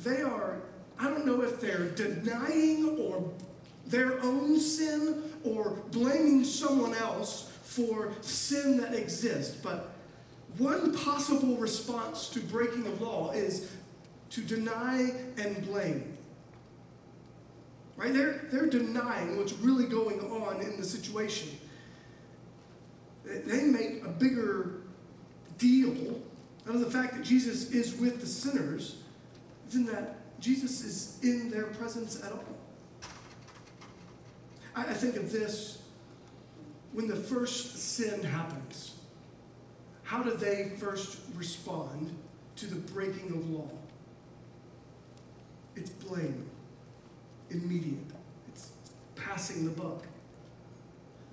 they 0.00 0.22
are, 0.22 0.60
I 0.98 1.08
don't 1.08 1.24
know 1.24 1.42
if 1.42 1.60
they're 1.60 1.90
denying 1.90 2.98
or 2.98 3.32
their 3.86 4.20
own 4.22 4.58
sin 4.58 5.22
or 5.44 5.82
blaming 5.90 6.44
someone 6.44 6.94
else 6.94 7.50
for 7.62 8.12
sin 8.20 8.78
that 8.80 8.94
exists, 8.94 9.56
but 9.56 9.92
one 10.58 10.94
possible 10.96 11.56
response 11.56 12.28
to 12.30 12.40
breaking 12.40 12.86
of 12.86 13.00
law 13.00 13.30
is 13.32 13.70
to 14.30 14.40
deny 14.40 15.12
and 15.36 15.64
blame. 15.66 16.15
Right? 17.96 18.12
They're, 18.12 18.46
they're 18.50 18.66
denying 18.66 19.38
what's 19.38 19.54
really 19.54 19.86
going 19.86 20.20
on 20.20 20.60
in 20.60 20.76
the 20.76 20.84
situation. 20.84 21.48
They 23.24 23.62
make 23.62 24.04
a 24.04 24.08
bigger 24.08 24.82
deal 25.58 26.20
out 26.68 26.74
of 26.74 26.80
the 26.80 26.90
fact 26.90 27.14
that 27.14 27.24
Jesus 27.24 27.70
is 27.70 27.96
with 27.96 28.20
the 28.20 28.26
sinners 28.26 28.98
than 29.70 29.86
that 29.86 30.40
Jesus 30.40 30.84
is 30.84 31.18
in 31.22 31.50
their 31.50 31.64
presence 31.64 32.22
at 32.22 32.32
all. 32.32 32.44
I, 34.74 34.82
I 34.82 34.94
think 34.94 35.16
of 35.16 35.32
this 35.32 35.82
when 36.92 37.08
the 37.08 37.16
first 37.16 37.78
sin 37.78 38.22
happens. 38.22 38.94
How 40.02 40.22
do 40.22 40.30
they 40.36 40.72
first 40.78 41.18
respond 41.34 42.16
to 42.56 42.66
the 42.66 42.76
breaking 42.76 43.30
of 43.30 43.50
law? 43.50 43.70
It's 45.74 45.90
blame, 45.90 46.45
immediate. 47.50 48.04
It's 48.48 48.70
passing 49.14 49.64
the 49.64 49.70
buck 49.70 50.04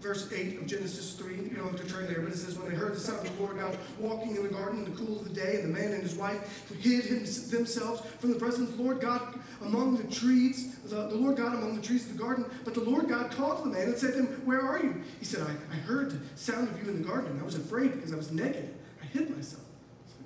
verse 0.03 0.31
8 0.31 0.59
of 0.59 0.67
Genesis 0.67 1.13
3. 1.13 1.35
You 1.35 1.49
don't 1.55 1.71
have 1.71 1.81
to 1.81 1.87
turn 1.87 2.07
there, 2.07 2.19
but 2.19 2.33
it 2.33 2.35
says, 2.35 2.59
When 2.59 2.69
they 2.69 2.75
heard 2.75 2.93
the 2.93 2.99
sound 2.99 3.25
of 3.25 3.37
the 3.37 3.41
Lord 3.41 3.57
God 3.57 3.77
walking 3.97 4.35
in 4.35 4.43
the 4.43 4.49
garden 4.49 4.83
in 4.83 4.91
the 4.91 4.97
cool 4.97 5.19
of 5.19 5.23
the 5.23 5.33
day, 5.33 5.61
and 5.61 5.73
the 5.73 5.79
man 5.79 5.93
and 5.93 6.03
his 6.03 6.15
wife 6.15 6.67
hid 6.81 7.05
him, 7.05 7.19
themselves 7.49 8.01
from 8.19 8.33
the 8.33 8.39
presence 8.39 8.69
of 8.69 8.77
the 8.77 8.83
Lord 8.83 8.99
God 8.99 9.39
among 9.61 9.95
the 9.95 10.13
trees, 10.13 10.75
the, 10.83 11.07
the, 11.07 11.15
Lord 11.15 11.37
God 11.37 11.53
among 11.53 11.77
the 11.77 11.81
trees 11.81 12.05
of 12.05 12.17
the 12.17 12.21
garden. 12.21 12.45
But 12.65 12.73
the 12.73 12.83
Lord 12.83 13.07
God 13.07 13.31
called 13.31 13.63
to 13.63 13.69
the 13.69 13.75
man 13.75 13.87
and 13.87 13.97
said 13.97 14.13
to 14.13 14.19
him, 14.19 14.27
Where 14.45 14.61
are 14.61 14.83
you? 14.83 15.01
He 15.19 15.25
said, 15.25 15.41
I, 15.41 15.73
I 15.73 15.77
heard 15.77 16.11
the 16.11 16.37
sound 16.37 16.67
of 16.67 16.83
you 16.83 16.91
in 16.91 17.01
the 17.01 17.07
garden, 17.07 17.31
and 17.31 17.41
I 17.41 17.45
was 17.45 17.55
afraid 17.55 17.93
because 17.93 18.11
I 18.11 18.17
was 18.17 18.31
naked. 18.31 18.75
I 19.01 19.05
hid 19.05 19.29
myself. 19.35 19.63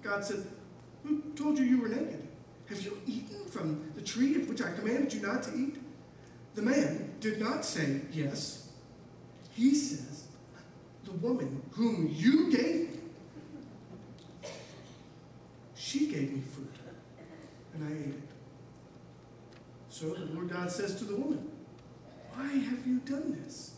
God 0.01 0.25
said, 0.25 0.43
Who 1.03 1.21
told 1.35 1.59
you 1.59 1.65
you 1.65 1.81
were 1.81 1.89
naked? 1.89 2.26
Have 2.69 2.81
you 2.81 3.01
eaten 3.05 3.45
from 3.45 3.91
the 3.95 4.01
tree 4.01 4.35
of 4.35 4.49
which 4.49 4.61
I 4.61 4.71
commanded 4.73 5.13
you 5.13 5.21
not 5.21 5.43
to 5.43 5.55
eat? 5.55 5.77
The 6.55 6.61
man 6.61 7.15
did 7.19 7.39
not 7.39 7.63
say, 7.63 8.01
Yes. 8.11 8.69
He 9.53 9.73
says, 9.73 10.27
the 11.07 11.13
woman 11.13 11.63
whom 11.71 12.09
you 12.13 12.51
gave 12.51 12.89
me, 12.91 14.49
she 15.73 16.07
gave 16.07 16.33
me 16.33 16.41
fruit, 16.53 16.73
and 17.73 17.83
I 17.83 17.91
ate 17.91 18.13
it. 18.15 18.21
So 19.89 20.13
the 20.13 20.25
Lord 20.25 20.49
God 20.49 20.69
says 20.69 20.95
to 20.95 21.05
the 21.05 21.15
woman, 21.15 21.49
Why 22.33 22.47
have 22.47 22.85
you 22.85 22.99
done 22.99 23.41
this? 23.41 23.75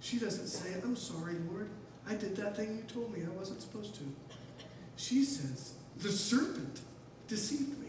She 0.00 0.18
doesn't 0.18 0.46
say, 0.46 0.74
I'm 0.82 0.96
sorry, 0.96 1.34
Lord. 1.50 1.68
I 2.08 2.14
did 2.14 2.36
that 2.36 2.56
thing 2.56 2.76
you 2.76 2.82
told 2.82 3.12
me 3.12 3.24
I 3.24 3.36
wasn't 3.36 3.60
supposed 3.60 3.94
to. 3.96 4.00
She 4.96 5.24
says, 5.24 5.74
The 5.98 6.10
serpent 6.10 6.80
deceived 7.28 7.78
me. 7.80 7.85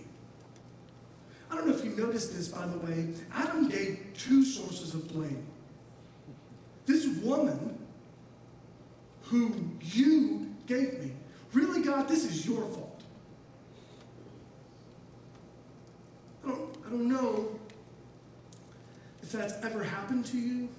I 1.49 1.55
don't 1.55 1.67
know 1.67 1.73
if 1.73 1.83
you 1.83 1.91
noticed 1.91 2.35
this, 2.35 2.49
by 2.49 2.65
the 2.67 2.77
way. 2.79 3.09
Adam 3.33 3.69
gave 3.69 3.99
two 4.17 4.43
sources 4.43 4.93
of 4.93 5.07
blame. 5.13 5.45
This 6.85 7.07
woman 7.21 7.77
who 9.23 9.53
you 9.81 10.53
gave 10.67 10.99
me. 10.99 11.11
Really, 11.53 11.81
God, 11.81 12.07
this 12.07 12.25
is 12.25 12.45
your 12.45 12.61
fault. 12.61 13.01
I 16.45 16.49
don't, 16.49 16.77
I 16.85 16.89
don't 16.89 17.09
know 17.09 17.59
if 19.21 19.31
that's 19.31 19.53
ever 19.65 19.83
happened 19.83 20.25
to 20.27 20.37
you, 20.37 20.69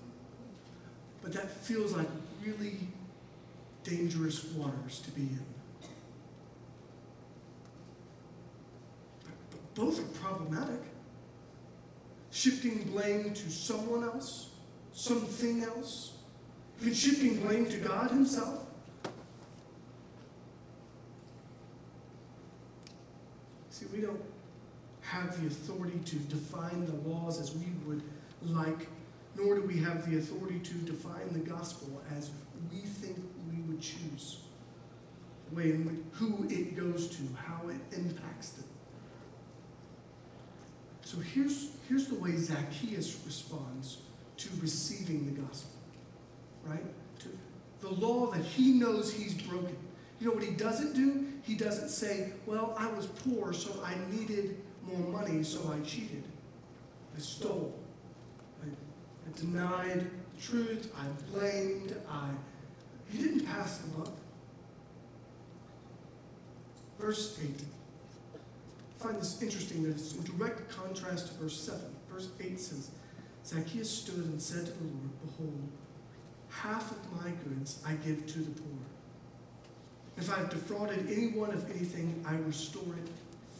but 1.22 1.33
that 1.33 1.50
feels 1.50 1.92
like 1.92 2.09
really 2.44 2.78
dangerous 3.85 4.44
waters 4.52 5.00
to 5.00 5.11
be 5.11 5.22
in. 5.22 5.44
But, 9.24 9.33
but 9.50 9.67
both 9.78 10.00
are 10.00 10.20
problematic. 10.20 10.82
Shifting 12.30 12.82
blame 12.92 13.32
to 13.32 13.50
someone 13.50 14.04
else 14.04 14.50
something 14.98 15.62
else? 15.62 16.12
Even 16.80 16.92
shifting 16.92 17.40
blame 17.40 17.66
to 17.66 17.76
God 17.78 18.10
Himself? 18.10 18.66
See, 23.70 23.86
we 23.92 24.00
don't 24.00 24.20
have 25.02 25.40
the 25.40 25.46
authority 25.46 26.00
to 26.04 26.16
define 26.16 26.84
the 26.84 27.08
laws 27.08 27.40
as 27.40 27.54
we 27.54 27.66
would 27.86 28.02
like, 28.42 28.88
nor 29.36 29.54
do 29.54 29.62
we 29.62 29.78
have 29.78 30.10
the 30.10 30.18
authority 30.18 30.58
to 30.58 30.74
define 30.78 31.32
the 31.32 31.38
gospel 31.38 32.02
as 32.16 32.30
we 32.72 32.80
think 32.80 33.16
we 33.50 33.62
would 33.62 33.80
choose. 33.80 34.40
The 35.50 35.56
way 35.56 35.70
in 35.70 35.86
which, 35.86 36.00
who 36.12 36.46
it 36.50 36.76
goes 36.76 37.08
to, 37.16 37.22
how 37.36 37.68
it 37.68 37.96
impacts 37.96 38.50
them. 38.50 38.67
So 41.08 41.16
here's, 41.20 41.70
here's 41.88 42.06
the 42.08 42.16
way 42.16 42.36
Zacchaeus 42.36 43.18
responds 43.24 43.96
to 44.36 44.48
receiving 44.60 45.24
the 45.24 45.40
gospel, 45.40 45.80
right? 46.66 46.84
To 47.20 47.28
the 47.80 47.94
law 47.94 48.26
that 48.26 48.44
he 48.44 48.72
knows 48.72 49.10
he's 49.10 49.32
broken. 49.32 49.74
You 50.20 50.26
know 50.26 50.34
what 50.34 50.44
he 50.44 50.50
doesn't 50.50 50.94
do? 50.94 51.26
He 51.44 51.54
doesn't 51.54 51.88
say, 51.88 52.34
Well, 52.44 52.74
I 52.76 52.88
was 52.92 53.06
poor, 53.06 53.54
so 53.54 53.70
I 53.82 53.94
needed 54.14 54.60
more 54.82 55.22
money, 55.22 55.42
so 55.44 55.74
I 55.74 55.80
cheated. 55.80 56.24
I 57.16 57.20
stole. 57.20 57.74
I, 58.62 58.66
I 58.66 59.40
denied 59.40 60.10
the 60.36 60.42
truth. 60.42 60.92
I 60.94 61.06
blamed. 61.32 61.96
I. 62.10 62.28
He 63.10 63.16
didn't 63.16 63.46
pass 63.46 63.78
the 63.78 63.96
buck. 63.96 64.12
Verse 66.98 67.40
8. 67.42 67.62
Find 68.98 69.16
this 69.16 69.40
interesting 69.40 69.84
that 69.84 69.90
it's 69.90 70.14
in 70.14 70.24
direct 70.24 70.68
contrast 70.70 71.28
to 71.28 71.34
verse 71.34 71.58
7. 71.61 71.80
Verse 72.11 72.28
8 72.40 72.58
says, 72.58 72.90
Zacchaeus 73.46 73.88
stood 73.88 74.24
and 74.26 74.42
said 74.42 74.66
to 74.66 74.72
the 74.72 74.84
Lord, 74.84 75.20
Behold, 75.24 75.68
half 76.50 76.90
of 76.90 77.24
my 77.24 77.30
goods 77.44 77.82
I 77.87 77.92
give 77.94 78.26
to 78.26 78.38
the 78.40 78.50
poor. 78.50 78.78
If 80.16 80.32
I 80.32 80.38
have 80.38 80.50
defrauded 80.50 81.06
anyone 81.11 81.52
of 81.52 81.70
anything, 81.70 82.24
I 82.26 82.34
restore 82.37 82.82
it 82.82 83.08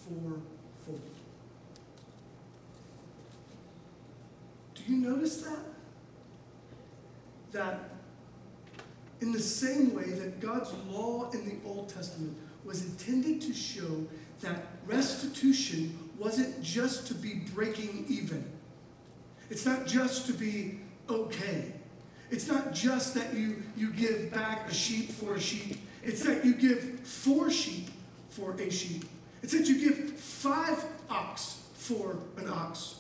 fourfold. 0.05 1.01
Do 4.75 4.83
you 4.93 4.97
notice 4.97 5.43
that? 5.43 5.59
That 7.53 7.91
in 9.21 9.33
the 9.33 9.41
same 9.41 9.95
way 9.95 10.05
that 10.05 10.41
God's 10.41 10.73
law 10.91 11.31
in 11.31 11.45
the 11.45 11.57
Old 11.65 11.89
Testament 11.89 12.37
was 12.65 12.85
intended 12.85 13.41
to 13.43 13.55
show 13.55 14.07
that 14.41 14.67
restitution 14.87 15.99
wasn't 16.19 16.63
just 16.63 17.07
to 17.09 17.15
be 17.15 17.35
breaking 17.55 18.05
even 18.09 18.45
it's 19.51 19.65
not 19.65 19.87
just 19.87 20.27
to 20.27 20.33
be 20.33 20.79
okay. 21.09 21.73
It's 22.31 22.49
not 22.49 22.75
just 22.75 23.15
that 23.15 23.33
you, 23.35 23.63
you 23.77 23.93
give 23.93 24.31
back 24.31 24.71
a 24.71 24.75
sheep 24.75 25.11
for 25.11 25.35
a 25.35 25.41
sheep. 25.41 25.79
It's 26.03 26.23
that 26.25 26.45
you 26.45 26.55
give 26.55 27.01
four 27.01 27.51
sheep 27.51 27.89
for 28.29 28.53
a 28.53 28.71
sheep. 28.71 29.05
It's 29.43 29.53
that 29.53 29.67
you 29.67 29.89
give 29.89 30.11
five 30.19 30.85
ox 31.09 31.63
for 31.75 32.19
an 32.37 32.49
ox. 32.49 32.97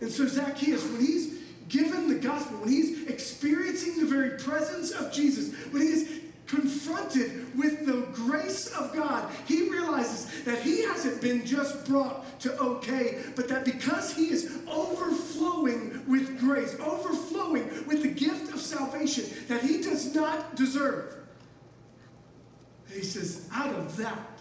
And 0.00 0.10
so 0.10 0.26
Zacchaeus, 0.26 0.84
when 0.84 1.00
he's 1.00 1.40
given 1.68 2.08
the 2.08 2.16
gospel, 2.16 2.58
when 2.58 2.70
he's 2.70 3.06
experiencing 3.06 4.00
the 4.00 4.06
very 4.06 4.38
presence 4.38 4.92
of 4.92 5.12
Jesus, 5.12 5.54
when 5.70 5.82
he 5.82 5.88
is 5.88 6.20
confronted 6.54 7.56
with 7.56 7.86
the 7.86 8.06
grace 8.12 8.68
of 8.72 8.94
God, 8.94 9.30
he 9.46 9.68
realizes 9.68 10.44
that 10.44 10.62
he 10.62 10.82
hasn't 10.82 11.20
been 11.20 11.44
just 11.44 11.86
brought 11.86 12.40
to 12.40 12.56
okay, 12.58 13.22
but 13.36 13.48
that 13.48 13.64
because 13.64 14.14
he 14.14 14.30
is 14.30 14.58
overflowing 14.68 16.02
with 16.06 16.38
grace, 16.38 16.76
overflowing 16.80 17.64
with 17.86 18.02
the 18.02 18.08
gift 18.08 18.52
of 18.52 18.60
salvation 18.60 19.24
that 19.48 19.62
he 19.62 19.82
does 19.82 20.14
not 20.14 20.54
deserve. 20.56 21.14
He 22.90 23.02
says, 23.02 23.48
out 23.52 23.74
of 23.74 23.96
that, 23.96 24.40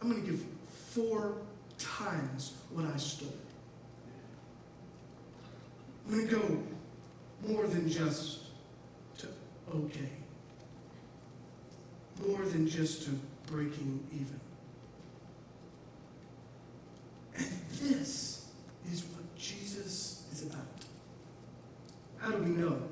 I'm 0.00 0.10
going 0.10 0.22
to 0.24 0.30
give 0.30 0.44
four 0.68 1.38
times 1.78 2.54
what 2.72 2.86
I 2.86 2.96
stole. 2.96 3.32
I'm 6.06 6.14
going 6.14 6.28
to 6.28 6.34
go 6.36 6.62
more 7.48 7.66
than 7.66 7.88
just 7.88 8.44
to 9.18 9.28
okay, 9.74 10.10
more 12.24 12.44
than 12.44 12.68
just 12.68 13.04
to 13.04 13.10
breaking 13.46 14.06
even. 14.12 14.40
And 17.36 17.60
this 17.80 18.46
is 18.90 19.04
what 19.04 19.36
Jesus 19.36 20.24
is 20.32 20.46
about. 20.46 20.66
How 22.18 22.30
do 22.30 22.38
we 22.42 22.50
know? 22.50 22.82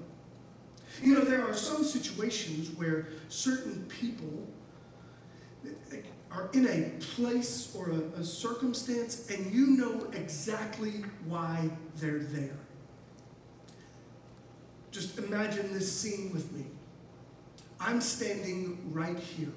You 1.03 1.15
know, 1.15 1.23
there 1.23 1.45
are 1.45 1.55
some 1.55 1.85
situations 1.85 2.71
where 2.77 3.09
certain 3.29 3.85
people 3.89 4.47
are 6.31 6.51
in 6.53 6.67
a 6.67 6.91
place 7.15 7.75
or 7.77 7.91
a, 7.91 8.21
a, 8.21 8.25
circumstance 8.25 9.31
and 9.31 9.53
you 9.53 9.69
know 9.69 10.07
exactly 10.13 11.05
why 11.27 11.71
they're 11.97 12.19
there. 12.19 12.57
Just 14.91 15.19
imagine 15.19 15.73
this 15.73 15.91
scene 15.91 16.33
with 16.33 16.53
me. 16.53 16.65
I'm 17.81 18.01
standing 18.01 18.91
right 18.93 19.19
here. 19.19 19.53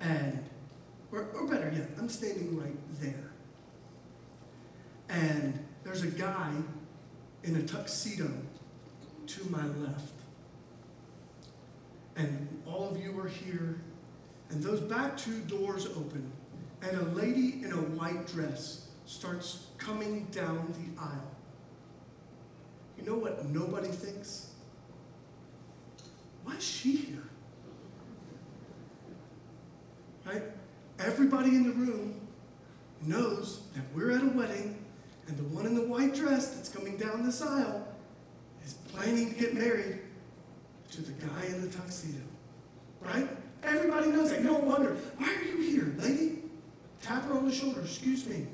And, 0.00 0.44
or, 1.10 1.28
or 1.34 1.46
better 1.46 1.72
yet, 1.74 1.90
I'm 1.98 2.08
standing 2.08 2.58
right 2.58 3.00
there. 3.00 3.30
And 5.08 5.64
there's 5.84 6.02
a 6.02 6.08
guy 6.08 6.52
in 7.44 7.56
a 7.56 7.62
tuxedo 7.62 8.30
to 9.26 9.50
my 9.50 9.64
left. 9.64 10.12
And 12.16 12.62
all 12.66 12.90
of 12.90 13.00
you 13.00 13.18
are 13.20 13.28
here, 13.28 13.80
and 14.50 14.62
those 14.62 14.80
back 14.80 15.16
two 15.16 15.40
doors 15.40 15.86
open, 15.86 16.30
and 16.82 16.96
a 16.98 17.04
lady 17.10 17.62
in 17.62 17.72
a 17.72 17.76
white 17.76 18.26
dress 18.26 18.88
starts 19.06 19.66
coming 19.78 20.26
down 20.30 20.72
the 20.72 21.00
aisle. 21.00 21.30
You 22.98 23.04
know 23.04 23.16
what 23.16 23.46
nobody 23.46 23.88
thinks? 23.88 24.51
Why 26.44 26.56
is 26.56 26.64
she 26.64 26.96
here? 26.96 27.22
Right? 30.26 30.42
Everybody 30.98 31.50
in 31.50 31.64
the 31.64 31.72
room 31.72 32.20
knows 33.02 33.62
that 33.74 33.82
we're 33.94 34.12
at 34.12 34.22
a 34.22 34.26
wedding, 34.26 34.84
and 35.26 35.36
the 35.36 35.44
one 35.44 35.66
in 35.66 35.74
the 35.74 35.82
white 35.82 36.14
dress 36.14 36.54
that's 36.54 36.68
coming 36.68 36.96
down 36.96 37.24
this 37.24 37.42
aisle 37.42 37.86
is 38.64 38.74
planning 38.74 39.32
to 39.32 39.40
get 39.40 39.54
married 39.54 40.00
to 40.92 41.02
the 41.02 41.12
guy 41.12 41.46
in 41.46 41.62
the 41.62 41.68
tuxedo. 41.68 42.22
Right? 43.00 43.28
Everybody 43.62 44.08
knows 44.08 44.30
that. 44.30 44.42
Don't 44.42 44.64
wonder, 44.64 44.96
why 45.16 45.28
are 45.28 45.42
you 45.42 45.58
here, 45.62 45.94
lady? 45.98 46.38
Tap 47.02 47.24
her 47.24 47.34
on 47.34 47.46
the 47.48 47.54
shoulder. 47.54 47.80
Excuse 47.80 48.26
me. 48.26 48.46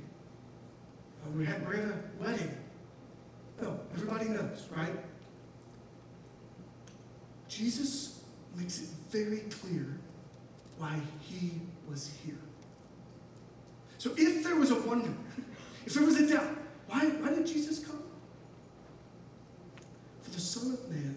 Uh, 1.22 1.30
we're 1.34 1.46
at, 1.46 1.66
we're 1.66 1.74
at 1.74 1.84
a 1.84 2.22
wedding. 2.22 2.56
No, 3.60 3.80
everybody 3.92 4.26
knows, 4.26 4.66
right? 4.74 4.94
Jesus 7.58 8.20
makes 8.56 8.78
it 8.80 8.88
very 9.10 9.40
clear 9.50 9.98
why 10.78 10.94
he 11.20 11.60
was 11.90 12.08
here. 12.24 12.38
So 13.98 14.12
if 14.16 14.44
there 14.44 14.54
was 14.54 14.70
a 14.70 14.80
wonder, 14.82 15.12
if 15.86 15.94
there 15.94 16.04
was 16.04 16.20
a 16.20 16.28
doubt, 16.28 16.56
why, 16.86 17.06
why 17.06 17.30
did 17.30 17.48
Jesus 17.48 17.80
come? 17.80 18.04
For 20.22 20.30
the 20.30 20.40
Son 20.40 20.72
of 20.72 20.88
Man 20.88 21.16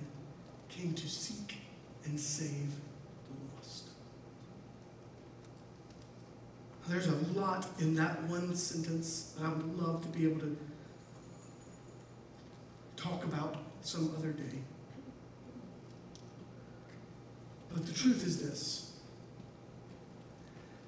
came 0.68 0.96
to 0.96 1.08
seek 1.08 1.58
and 2.06 2.20
save 2.20 2.72
the 3.28 3.56
lost. 3.56 3.90
There's 6.88 7.08
a 7.08 7.40
lot 7.40 7.68
in 7.78 7.94
that 7.96 8.24
one 8.24 8.56
sentence 8.56 9.36
that 9.38 9.46
I 9.46 9.50
would 9.50 9.78
love 9.80 10.02
to 10.02 10.08
be 10.08 10.26
able 10.26 10.40
to 10.40 10.58
talk 12.96 13.24
about 13.26 13.58
some 13.82 14.12
other 14.18 14.32
day. 14.32 14.64
But 17.74 17.86
the 17.86 17.94
truth 17.94 18.26
is 18.26 18.42
this 18.42 18.92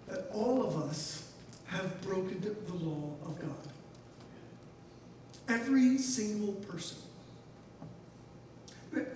that 0.08 0.28
all 0.32 0.66
of 0.66 0.76
us 0.78 1.32
have 1.66 2.02
broken 2.02 2.40
the 2.42 2.74
law 2.74 3.16
of 3.26 3.40
God. 3.40 3.50
Every 5.48 5.98
single 5.98 6.54
person. 6.54 6.98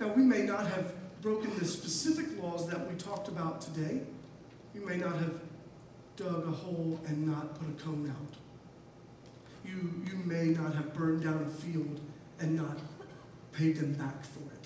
Now, 0.00 0.08
we 0.08 0.22
may 0.22 0.42
not 0.42 0.66
have 0.66 0.92
broken 1.22 1.56
the 1.58 1.64
specific 1.64 2.26
laws 2.42 2.68
that 2.68 2.88
we 2.90 2.96
talked 2.96 3.28
about 3.28 3.60
today. 3.60 4.00
You 4.74 4.84
may 4.84 4.96
not 4.96 5.14
have 5.14 5.40
dug 6.16 6.48
a 6.48 6.50
hole 6.50 6.98
and 7.06 7.26
not 7.26 7.58
put 7.58 7.68
a 7.68 7.84
cone 7.84 8.10
out. 8.10 8.36
You, 9.64 10.02
you 10.06 10.16
may 10.24 10.46
not 10.46 10.74
have 10.74 10.94
burned 10.94 11.22
down 11.22 11.44
a 11.44 11.62
field 11.62 12.00
and 12.40 12.56
not 12.56 12.78
paid 13.52 13.76
them 13.76 13.92
back 13.94 14.24
for 14.24 14.40
it. 14.52 14.57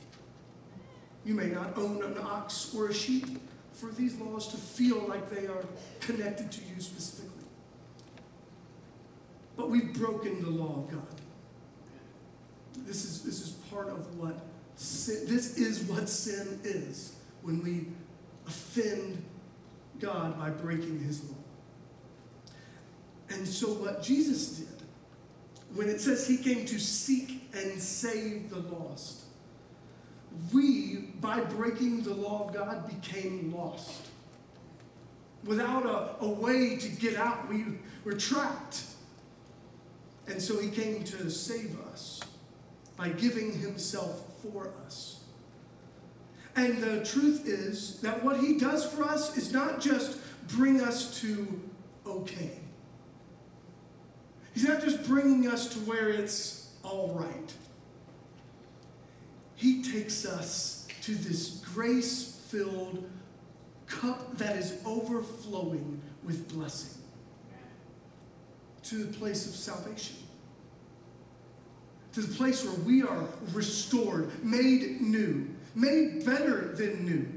You 1.24 1.34
may 1.34 1.46
not 1.46 1.76
own 1.76 2.02
an 2.02 2.18
ox 2.18 2.74
or 2.74 2.88
a 2.88 2.94
sheep 2.94 3.38
for 3.72 3.90
these 3.90 4.16
laws 4.16 4.48
to 4.48 4.56
feel 4.56 4.98
like 5.08 5.30
they 5.30 5.46
are 5.46 5.64
connected 6.00 6.50
to 6.52 6.60
you 6.74 6.80
specifically. 6.80 7.30
But 9.56 9.70
we've 9.70 9.92
broken 9.94 10.42
the 10.42 10.50
law 10.50 10.82
of 10.82 10.90
God. 10.90 11.20
This 12.78 13.04
is, 13.04 13.22
this 13.22 13.40
is 13.40 13.50
part 13.70 13.88
of 13.88 14.18
what 14.18 14.40
sin, 14.76 15.24
this 15.26 15.58
is 15.58 15.82
what 15.82 16.08
sin 16.08 16.60
is 16.64 17.16
when 17.42 17.62
we 17.62 17.86
offend 18.46 19.22
God 20.00 20.38
by 20.38 20.50
breaking 20.50 21.00
his 21.00 21.22
law. 21.24 21.36
And 23.30 23.46
so 23.46 23.68
what 23.68 24.02
Jesus 24.02 24.58
did 24.58 24.72
when 25.74 25.88
it 25.88 26.00
says 26.00 26.26
he 26.26 26.36
came 26.36 26.66
to 26.66 26.78
seek 26.78 27.48
and 27.54 27.80
save 27.80 28.50
the 28.50 28.58
lost, 28.58 29.21
we, 30.52 30.96
by 31.20 31.40
breaking 31.40 32.02
the 32.02 32.14
law 32.14 32.48
of 32.48 32.54
God, 32.54 32.88
became 32.88 33.54
lost. 33.54 34.08
Without 35.44 35.86
a, 35.86 36.24
a 36.24 36.28
way 36.28 36.76
to 36.76 36.88
get 36.88 37.16
out, 37.16 37.48
we 37.48 37.64
were 38.04 38.14
trapped. 38.14 38.84
And 40.28 40.40
so 40.40 40.60
he 40.60 40.70
came 40.70 41.02
to 41.04 41.30
save 41.30 41.78
us 41.92 42.20
by 42.96 43.08
giving 43.08 43.58
himself 43.58 44.22
for 44.42 44.72
us. 44.84 45.20
And 46.54 46.82
the 46.82 47.04
truth 47.04 47.46
is 47.46 48.00
that 48.00 48.22
what 48.22 48.38
he 48.38 48.58
does 48.58 48.84
for 48.84 49.04
us 49.04 49.36
is 49.36 49.52
not 49.52 49.80
just 49.80 50.18
bring 50.48 50.80
us 50.80 51.20
to 51.20 51.60
okay. 52.06 52.52
He's 54.54 54.68
not 54.68 54.82
just 54.82 55.04
bringing 55.06 55.48
us 55.48 55.68
to 55.72 55.78
where 55.80 56.10
it's 56.10 56.70
all 56.82 57.14
right. 57.18 57.52
He 59.62 59.80
takes 59.80 60.26
us 60.26 60.88
to 61.02 61.14
this 61.14 61.62
grace 61.72 62.40
filled 62.48 63.08
cup 63.86 64.36
that 64.36 64.56
is 64.56 64.82
overflowing 64.84 66.02
with 66.24 66.52
blessing, 66.52 67.00
to 68.82 69.04
the 69.04 69.16
place 69.16 69.46
of 69.46 69.54
salvation, 69.54 70.16
to 72.12 72.22
the 72.22 72.34
place 72.34 72.64
where 72.64 72.74
we 72.80 73.04
are 73.04 73.24
restored, 73.52 74.32
made 74.44 75.00
new, 75.00 75.48
made 75.76 76.26
better 76.26 76.74
than 76.74 77.06
new. 77.06 77.28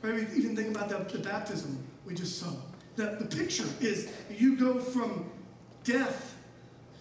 Right? 0.00 0.26
Even 0.34 0.56
think 0.56 0.74
about 0.74 0.88
the, 0.88 1.18
the 1.18 1.22
baptism 1.22 1.84
we 2.06 2.14
just 2.14 2.38
saw. 2.38 2.54
The, 2.96 3.18
the 3.20 3.36
picture 3.36 3.66
is 3.82 4.10
you 4.30 4.56
go 4.56 4.80
from 4.80 5.30
death 5.84 6.34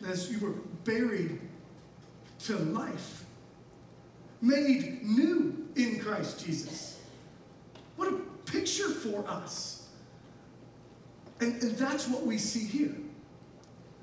as 0.06 0.30
you 0.30 0.40
were 0.40 0.56
buried 0.84 1.40
to 2.40 2.58
life, 2.58 3.24
made 4.42 5.04
new 5.04 5.68
in 5.76 6.00
Christ 6.00 6.46
Jesus. 6.46 7.00
What 7.96 8.12
a 8.12 8.18
picture 8.50 8.90
for 8.90 9.28
us. 9.28 9.88
And, 11.40 11.62
and 11.62 11.78
that's 11.78 12.08
what 12.08 12.26
we 12.26 12.38
see 12.38 12.66
here. 12.66 12.96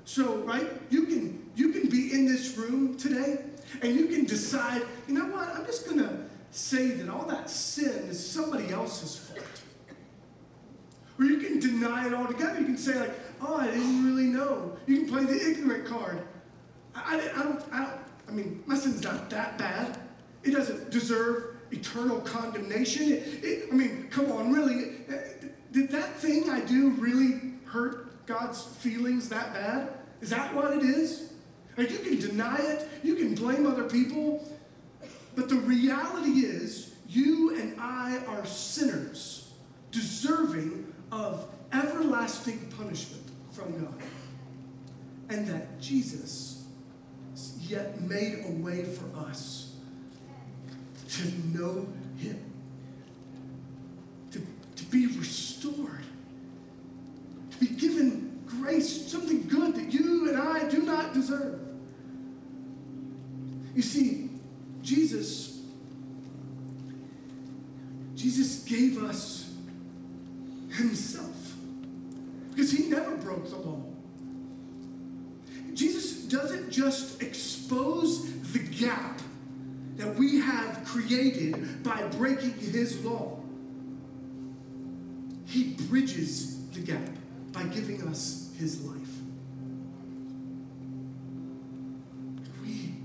So, 0.05 0.37
right, 0.37 0.69
you 0.89 1.05
can 1.05 1.49
you 1.55 1.69
can 1.69 1.89
be 1.89 2.13
in 2.13 2.25
this 2.25 2.57
room 2.57 2.95
today 2.95 3.39
and 3.81 3.95
you 3.95 4.05
can 4.07 4.25
decide, 4.25 4.83
you 5.07 5.13
know 5.13 5.25
what, 5.35 5.49
I'm 5.49 5.65
just 5.65 5.87
gonna 5.87 6.27
say 6.51 6.89
that 6.89 7.09
all 7.09 7.25
that 7.25 7.49
sin 7.49 8.07
is 8.09 8.25
somebody 8.25 8.71
else's 8.71 9.17
fault. 9.17 9.45
Or 11.17 11.25
you 11.25 11.37
can 11.37 11.59
deny 11.59 12.07
it 12.07 12.13
altogether. 12.13 12.59
You 12.59 12.65
can 12.65 12.77
say, 12.77 12.99
like, 12.99 13.13
oh, 13.41 13.55
I 13.55 13.67
didn't 13.67 14.05
really 14.05 14.27
know. 14.27 14.77
You 14.85 14.99
can 14.99 15.09
play 15.09 15.23
the 15.23 15.49
ignorant 15.49 15.85
card. 15.85 16.21
I, 16.93 17.15
I, 17.15 17.39
I, 17.39 17.43
don't, 17.43 17.63
I 17.71 17.77
don't, 17.79 17.99
I 18.27 18.31
mean, 18.31 18.63
my 18.65 18.75
sin's 18.75 19.01
not 19.01 19.29
that 19.29 19.57
bad. 19.57 19.99
It 20.45 20.51
doesn't 20.51 20.91
deserve 20.91 21.55
eternal 21.71 22.21
condemnation. 22.21 23.11
It, 23.11 23.43
it, 23.43 23.69
I 23.71 23.75
mean, 23.75 24.07
come 24.11 24.31
on, 24.31 24.53
really? 24.53 24.91
Did 25.71 25.89
that 25.89 26.15
thing 26.19 26.49
I 26.49 26.61
do 26.61 26.91
really 26.91 27.53
hurt 27.65 28.25
God's 28.27 28.63
feelings 28.63 29.27
that 29.29 29.53
bad? 29.53 29.89
Is 30.21 30.29
that 30.29 30.53
what 30.53 30.71
it 30.71 30.83
is? 30.83 31.33
You 31.77 31.87
can 31.87 32.19
deny 32.19 32.57
it, 32.57 32.87
you 33.03 33.15
can 33.15 33.35
blame 33.35 33.65
other 33.65 33.83
people, 33.83 34.47
but 35.35 35.49
the 35.49 35.55
reality 35.55 36.39
is, 36.39 36.93
you 37.09 37.59
and 37.59 37.79
I 37.79 38.19
are 38.27 38.45
sinners, 38.45 39.51
deserving 39.91 40.93
of 41.11 41.47
everlasting 41.73 42.71
punishment 42.77 43.23
from 43.51 43.83
God. 43.83 44.01
And 45.29 45.47
that 45.47 45.81
Jesus 45.81 46.65
yet 47.59 47.99
made 48.01 48.45
a 48.47 48.51
way 48.63 48.83
for 48.83 49.05
us 49.19 49.74
to 51.09 51.57
know 51.57 51.87
Him, 52.17 52.39
to, 54.31 54.41
to 54.75 54.83
be 54.85 55.07
restored, 55.07 56.03
to 57.51 57.57
be 57.59 57.67
given 57.67 58.41
grace, 58.45 59.11
something 59.11 59.47
good 59.47 59.75
that 59.75 59.93
you 59.93 60.29
and 60.29 60.37
I 60.37 60.67
do 60.69 60.81
not 60.81 61.13
deserve. 61.13 61.59
You 63.75 63.81
see, 63.81 64.29
Jesus, 64.81 65.61
Jesus 68.15 68.63
gave 68.63 69.03
us 69.03 69.53
Himself 70.71 71.55
because 72.51 72.71
He 72.71 72.85
never 72.85 73.15
broke 73.17 73.49
the 73.49 73.57
law. 73.57 73.83
Jesus 75.73 76.23
doesn't 76.23 76.71
just 76.71 77.21
expose 77.21 78.31
the 78.53 78.59
gap 78.59 79.21
that 79.95 80.15
we 80.15 80.39
have 80.39 80.83
created 80.85 81.83
by 81.83 82.03
breaking 82.17 82.53
His 82.53 83.03
law, 83.03 83.39
He 85.45 85.73
bridges 85.87 86.67
the 86.69 86.81
gap 86.81 87.09
by 87.51 87.63
giving 87.63 88.05
us 88.07 88.51
His 88.57 88.81
life. 88.81 88.99
We, 92.61 92.95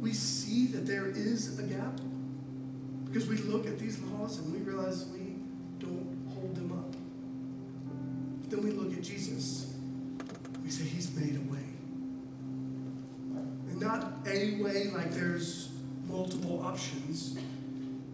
we 0.00 0.12
see 0.12 0.66
that 0.68 0.86
there 0.86 1.08
is 1.08 1.58
a 1.58 1.62
gap 1.62 2.00
because 3.04 3.28
we 3.28 3.36
look 3.36 3.66
at 3.66 3.78
these 3.78 4.00
laws 4.00 4.38
and 4.38 4.52
we 4.52 4.58
realize 4.58 5.06
we 5.06 5.36
don't 5.78 6.26
hold 6.34 6.54
them 6.56 6.72
up. 6.72 6.83
Like 14.94 15.10
there's 15.12 15.70
multiple 16.08 16.62
options. 16.64 17.38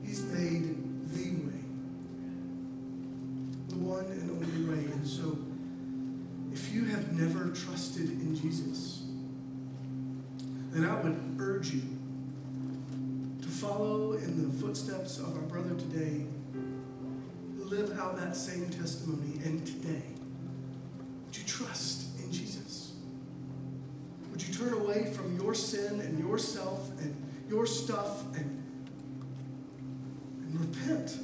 He's 0.02 0.22
made 0.24 0.76
the 1.12 1.30
way. 1.46 1.60
The 3.68 3.76
one 3.76 4.06
and 4.06 4.30
only 4.30 4.68
way. 4.68 4.92
And 4.92 5.06
so 5.06 5.38
if 6.52 6.72
you 6.72 6.84
have 6.86 7.12
never 7.12 7.48
trusted 7.50 8.10
in 8.10 8.36
Jesus, 8.36 9.02
then 10.72 10.88
I 10.88 11.00
would 11.00 11.36
urge 11.38 11.72
you 11.74 11.82
to 13.42 13.48
follow 13.48 14.12
in 14.12 14.50
the 14.50 14.58
footsteps 14.58 15.18
of 15.18 15.36
our 15.36 15.42
brother 15.42 15.74
today, 15.74 16.26
live 17.56 17.98
out 17.98 18.18
that 18.18 18.36
same 18.36 18.68
testimony, 18.70 19.40
and 19.44 19.64
today, 19.66 20.02
would 21.26 21.36
you 21.36 21.44
trust 21.44 22.18
in 22.18 22.32
Jesus? 22.32 22.92
Would 24.30 24.42
you 24.42 24.54
turn 24.54 24.72
away 24.72 25.12
from 25.12 25.36
your 25.50 25.54
sin 25.56 26.00
and 26.00 26.16
yourself 26.16 26.90
and 27.00 27.12
your 27.48 27.66
stuff 27.66 28.22
and, 28.36 28.62
and 30.42 30.60
repent? 30.60 31.16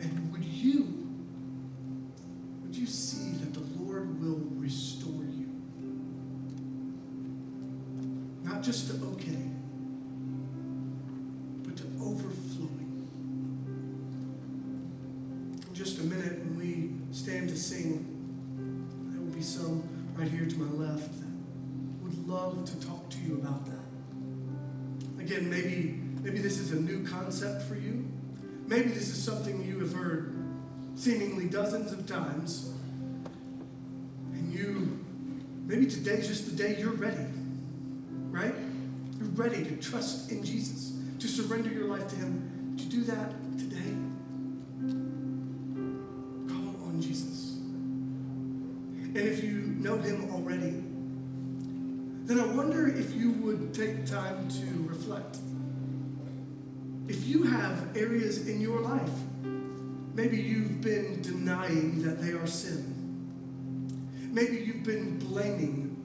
And 0.00 0.30
would 0.30 0.44
you, 0.44 1.08
would 2.62 2.76
you 2.76 2.86
see 2.86 3.32
that 3.38 3.54
the 3.54 3.82
Lord 3.82 4.20
will 4.20 4.38
restore 4.54 5.24
you? 5.24 5.48
Not 8.44 8.62
just 8.62 8.86
to 8.90 9.04
okay, 9.06 9.50
but 11.64 11.76
to 11.78 11.84
overflowing. 12.00 13.08
In 15.66 15.74
just 15.74 15.98
a 15.98 16.04
minute, 16.04 16.38
when 16.38 16.56
we 16.56 17.12
stand 17.12 17.48
to 17.48 17.56
sing, 17.56 18.06
there 19.10 19.20
will 19.20 19.34
be 19.34 19.42
some 19.42 19.82
right 20.16 20.30
here 20.30 20.46
to 20.46 20.56
my 20.56 20.86
left 20.86 21.21
love 22.32 22.64
to 22.64 22.86
talk 22.86 23.10
to 23.10 23.18
you 23.18 23.34
about 23.34 23.66
that. 23.66 25.22
Again, 25.22 25.50
maybe, 25.50 26.00
maybe 26.22 26.38
this 26.38 26.58
is 26.58 26.72
a 26.72 26.80
new 26.80 27.06
concept 27.06 27.62
for 27.62 27.74
you. 27.74 28.06
Maybe 28.66 28.88
this 28.88 29.08
is 29.08 29.22
something 29.22 29.62
you 29.62 29.78
have 29.80 29.92
heard 29.92 30.34
seemingly 30.94 31.46
dozens 31.46 31.92
of 31.92 32.06
times. 32.06 32.72
And 34.32 34.52
you, 34.52 35.04
maybe 35.66 35.86
today's 35.86 36.26
just 36.26 36.50
the 36.50 36.56
day 36.56 36.80
you're 36.80 36.92
ready, 36.92 37.26
right? 38.30 38.54
You're 39.18 39.28
ready 39.28 39.62
to 39.64 39.76
trust 39.76 40.32
in 40.32 40.42
Jesus, 40.42 40.92
to 41.18 41.28
surrender 41.28 41.68
your 41.70 41.84
life 41.84 42.08
to 42.08 42.16
Him. 42.16 42.76
To 42.78 42.84
do 42.86 43.02
that 43.04 43.30
today, 43.58 43.94
if 52.96 53.14
you 53.14 53.32
would 53.32 53.74
take 53.74 54.06
time 54.06 54.48
to 54.48 54.88
reflect. 54.88 55.38
If 57.08 57.26
you 57.26 57.44
have 57.44 57.96
areas 57.96 58.48
in 58.48 58.60
your 58.60 58.80
life, 58.80 59.10
maybe 60.14 60.36
you've 60.36 60.80
been 60.80 61.20
denying 61.22 62.02
that 62.02 62.20
they 62.20 62.30
are 62.32 62.46
sin. 62.46 62.92
Maybe 64.32 64.58
you've 64.58 64.84
been 64.84 65.18
blaming. 65.18 65.96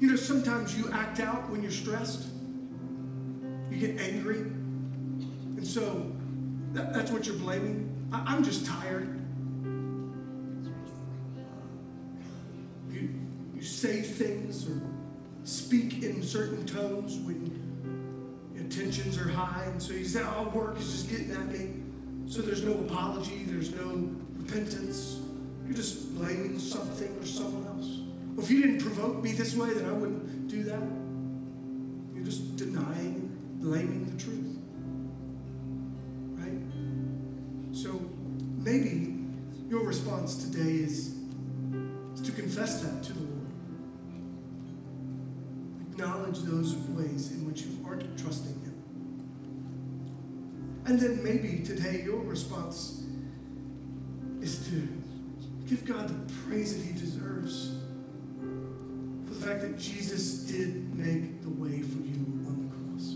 You 0.00 0.08
know, 0.08 0.16
sometimes 0.16 0.76
you 0.76 0.90
act 0.92 1.20
out 1.20 1.48
when 1.50 1.62
you're 1.62 1.70
stressed, 1.70 2.28
you 3.70 3.78
get 3.78 4.00
angry. 4.00 4.38
And 4.38 5.66
so 5.66 6.12
that, 6.72 6.92
that's 6.92 7.10
what 7.10 7.26
you're 7.26 7.36
blaming. 7.36 7.88
I, 8.12 8.34
I'm 8.34 8.44
just 8.44 8.66
tired. 8.66 9.18
You, 12.90 13.08
you 13.54 13.62
say 13.62 14.02
things 14.02 14.68
or 14.68 14.80
speak 15.44 16.02
in 16.02 16.22
certain 16.22 16.64
tones 16.66 17.18
when 17.18 17.50
tensions 18.70 19.18
are 19.18 19.28
high, 19.28 19.64
and 19.64 19.82
so 19.82 19.92
you 19.92 20.04
say, 20.06 20.22
"Oh, 20.22 20.48
work 20.48 20.78
is 20.78 20.90
just 20.90 21.10
getting 21.10 21.30
at 21.32 21.46
me." 21.52 21.74
So 22.26 22.40
there's 22.40 22.64
no 22.64 22.72
apology, 22.72 23.44
there's 23.46 23.70
no 23.74 24.08
repentance. 24.36 25.20
You're 25.66 25.76
just 25.76 26.14
blaming 26.14 26.58
something 26.58 27.14
or 27.20 27.26
someone 27.26 27.66
else. 27.66 28.00
Well, 28.34 28.44
if 28.44 28.50
you 28.50 28.62
didn't 28.62 28.80
provoke 28.80 29.22
me 29.22 29.32
this 29.32 29.54
way, 29.54 29.74
then 29.74 29.84
I 29.84 29.92
wouldn't 29.92 30.48
do 30.48 30.62
that. 30.62 30.82
You're 32.14 32.24
just 32.24 32.56
denying, 32.56 33.30
blaming 33.60 34.06
the 34.06 34.16
truth, 34.22 34.56
right? 36.38 36.62
So 37.76 38.00
maybe 38.56 39.26
your 39.68 39.84
response 39.84 40.36
today 40.44 40.76
is 40.76 41.14
to 42.24 42.32
confess 42.32 42.80
that 42.82 43.02
to 43.02 43.12
the 43.12 43.20
Lord 43.20 43.41
acknowledge 46.02 46.40
those 46.40 46.74
ways 46.88 47.30
in 47.30 47.46
which 47.46 47.62
you 47.62 47.78
aren't 47.86 48.18
trusting 48.18 48.60
Him. 48.62 48.74
And 50.84 50.98
then 50.98 51.22
maybe 51.22 51.62
today 51.64 52.02
your 52.02 52.18
response 52.18 53.04
is 54.40 54.66
to 54.68 54.88
give 55.68 55.84
God 55.84 56.08
the 56.08 56.32
praise 56.44 56.76
that 56.76 56.84
He 56.84 56.92
deserves 56.92 57.76
for 59.24 59.34
the 59.34 59.46
fact 59.46 59.60
that 59.60 59.78
Jesus 59.78 60.38
did 60.38 60.92
make 60.98 61.40
the 61.42 61.50
way 61.50 61.82
for 61.82 61.98
you 61.98 62.26
on 62.48 62.68
the 62.68 62.74
cross. 62.74 63.14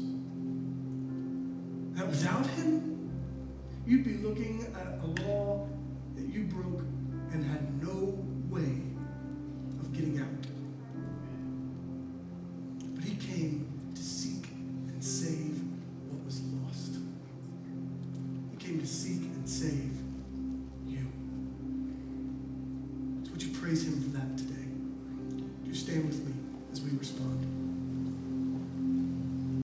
That 1.98 2.06
without 2.06 2.46
Him, 2.50 3.10
you'd 3.84 4.04
be 4.04 4.18
looking 4.18 4.64
at 4.76 5.00
a 5.02 5.06
law 5.26 5.68
that 6.14 6.26
you 6.26 6.44
broke 6.44 6.85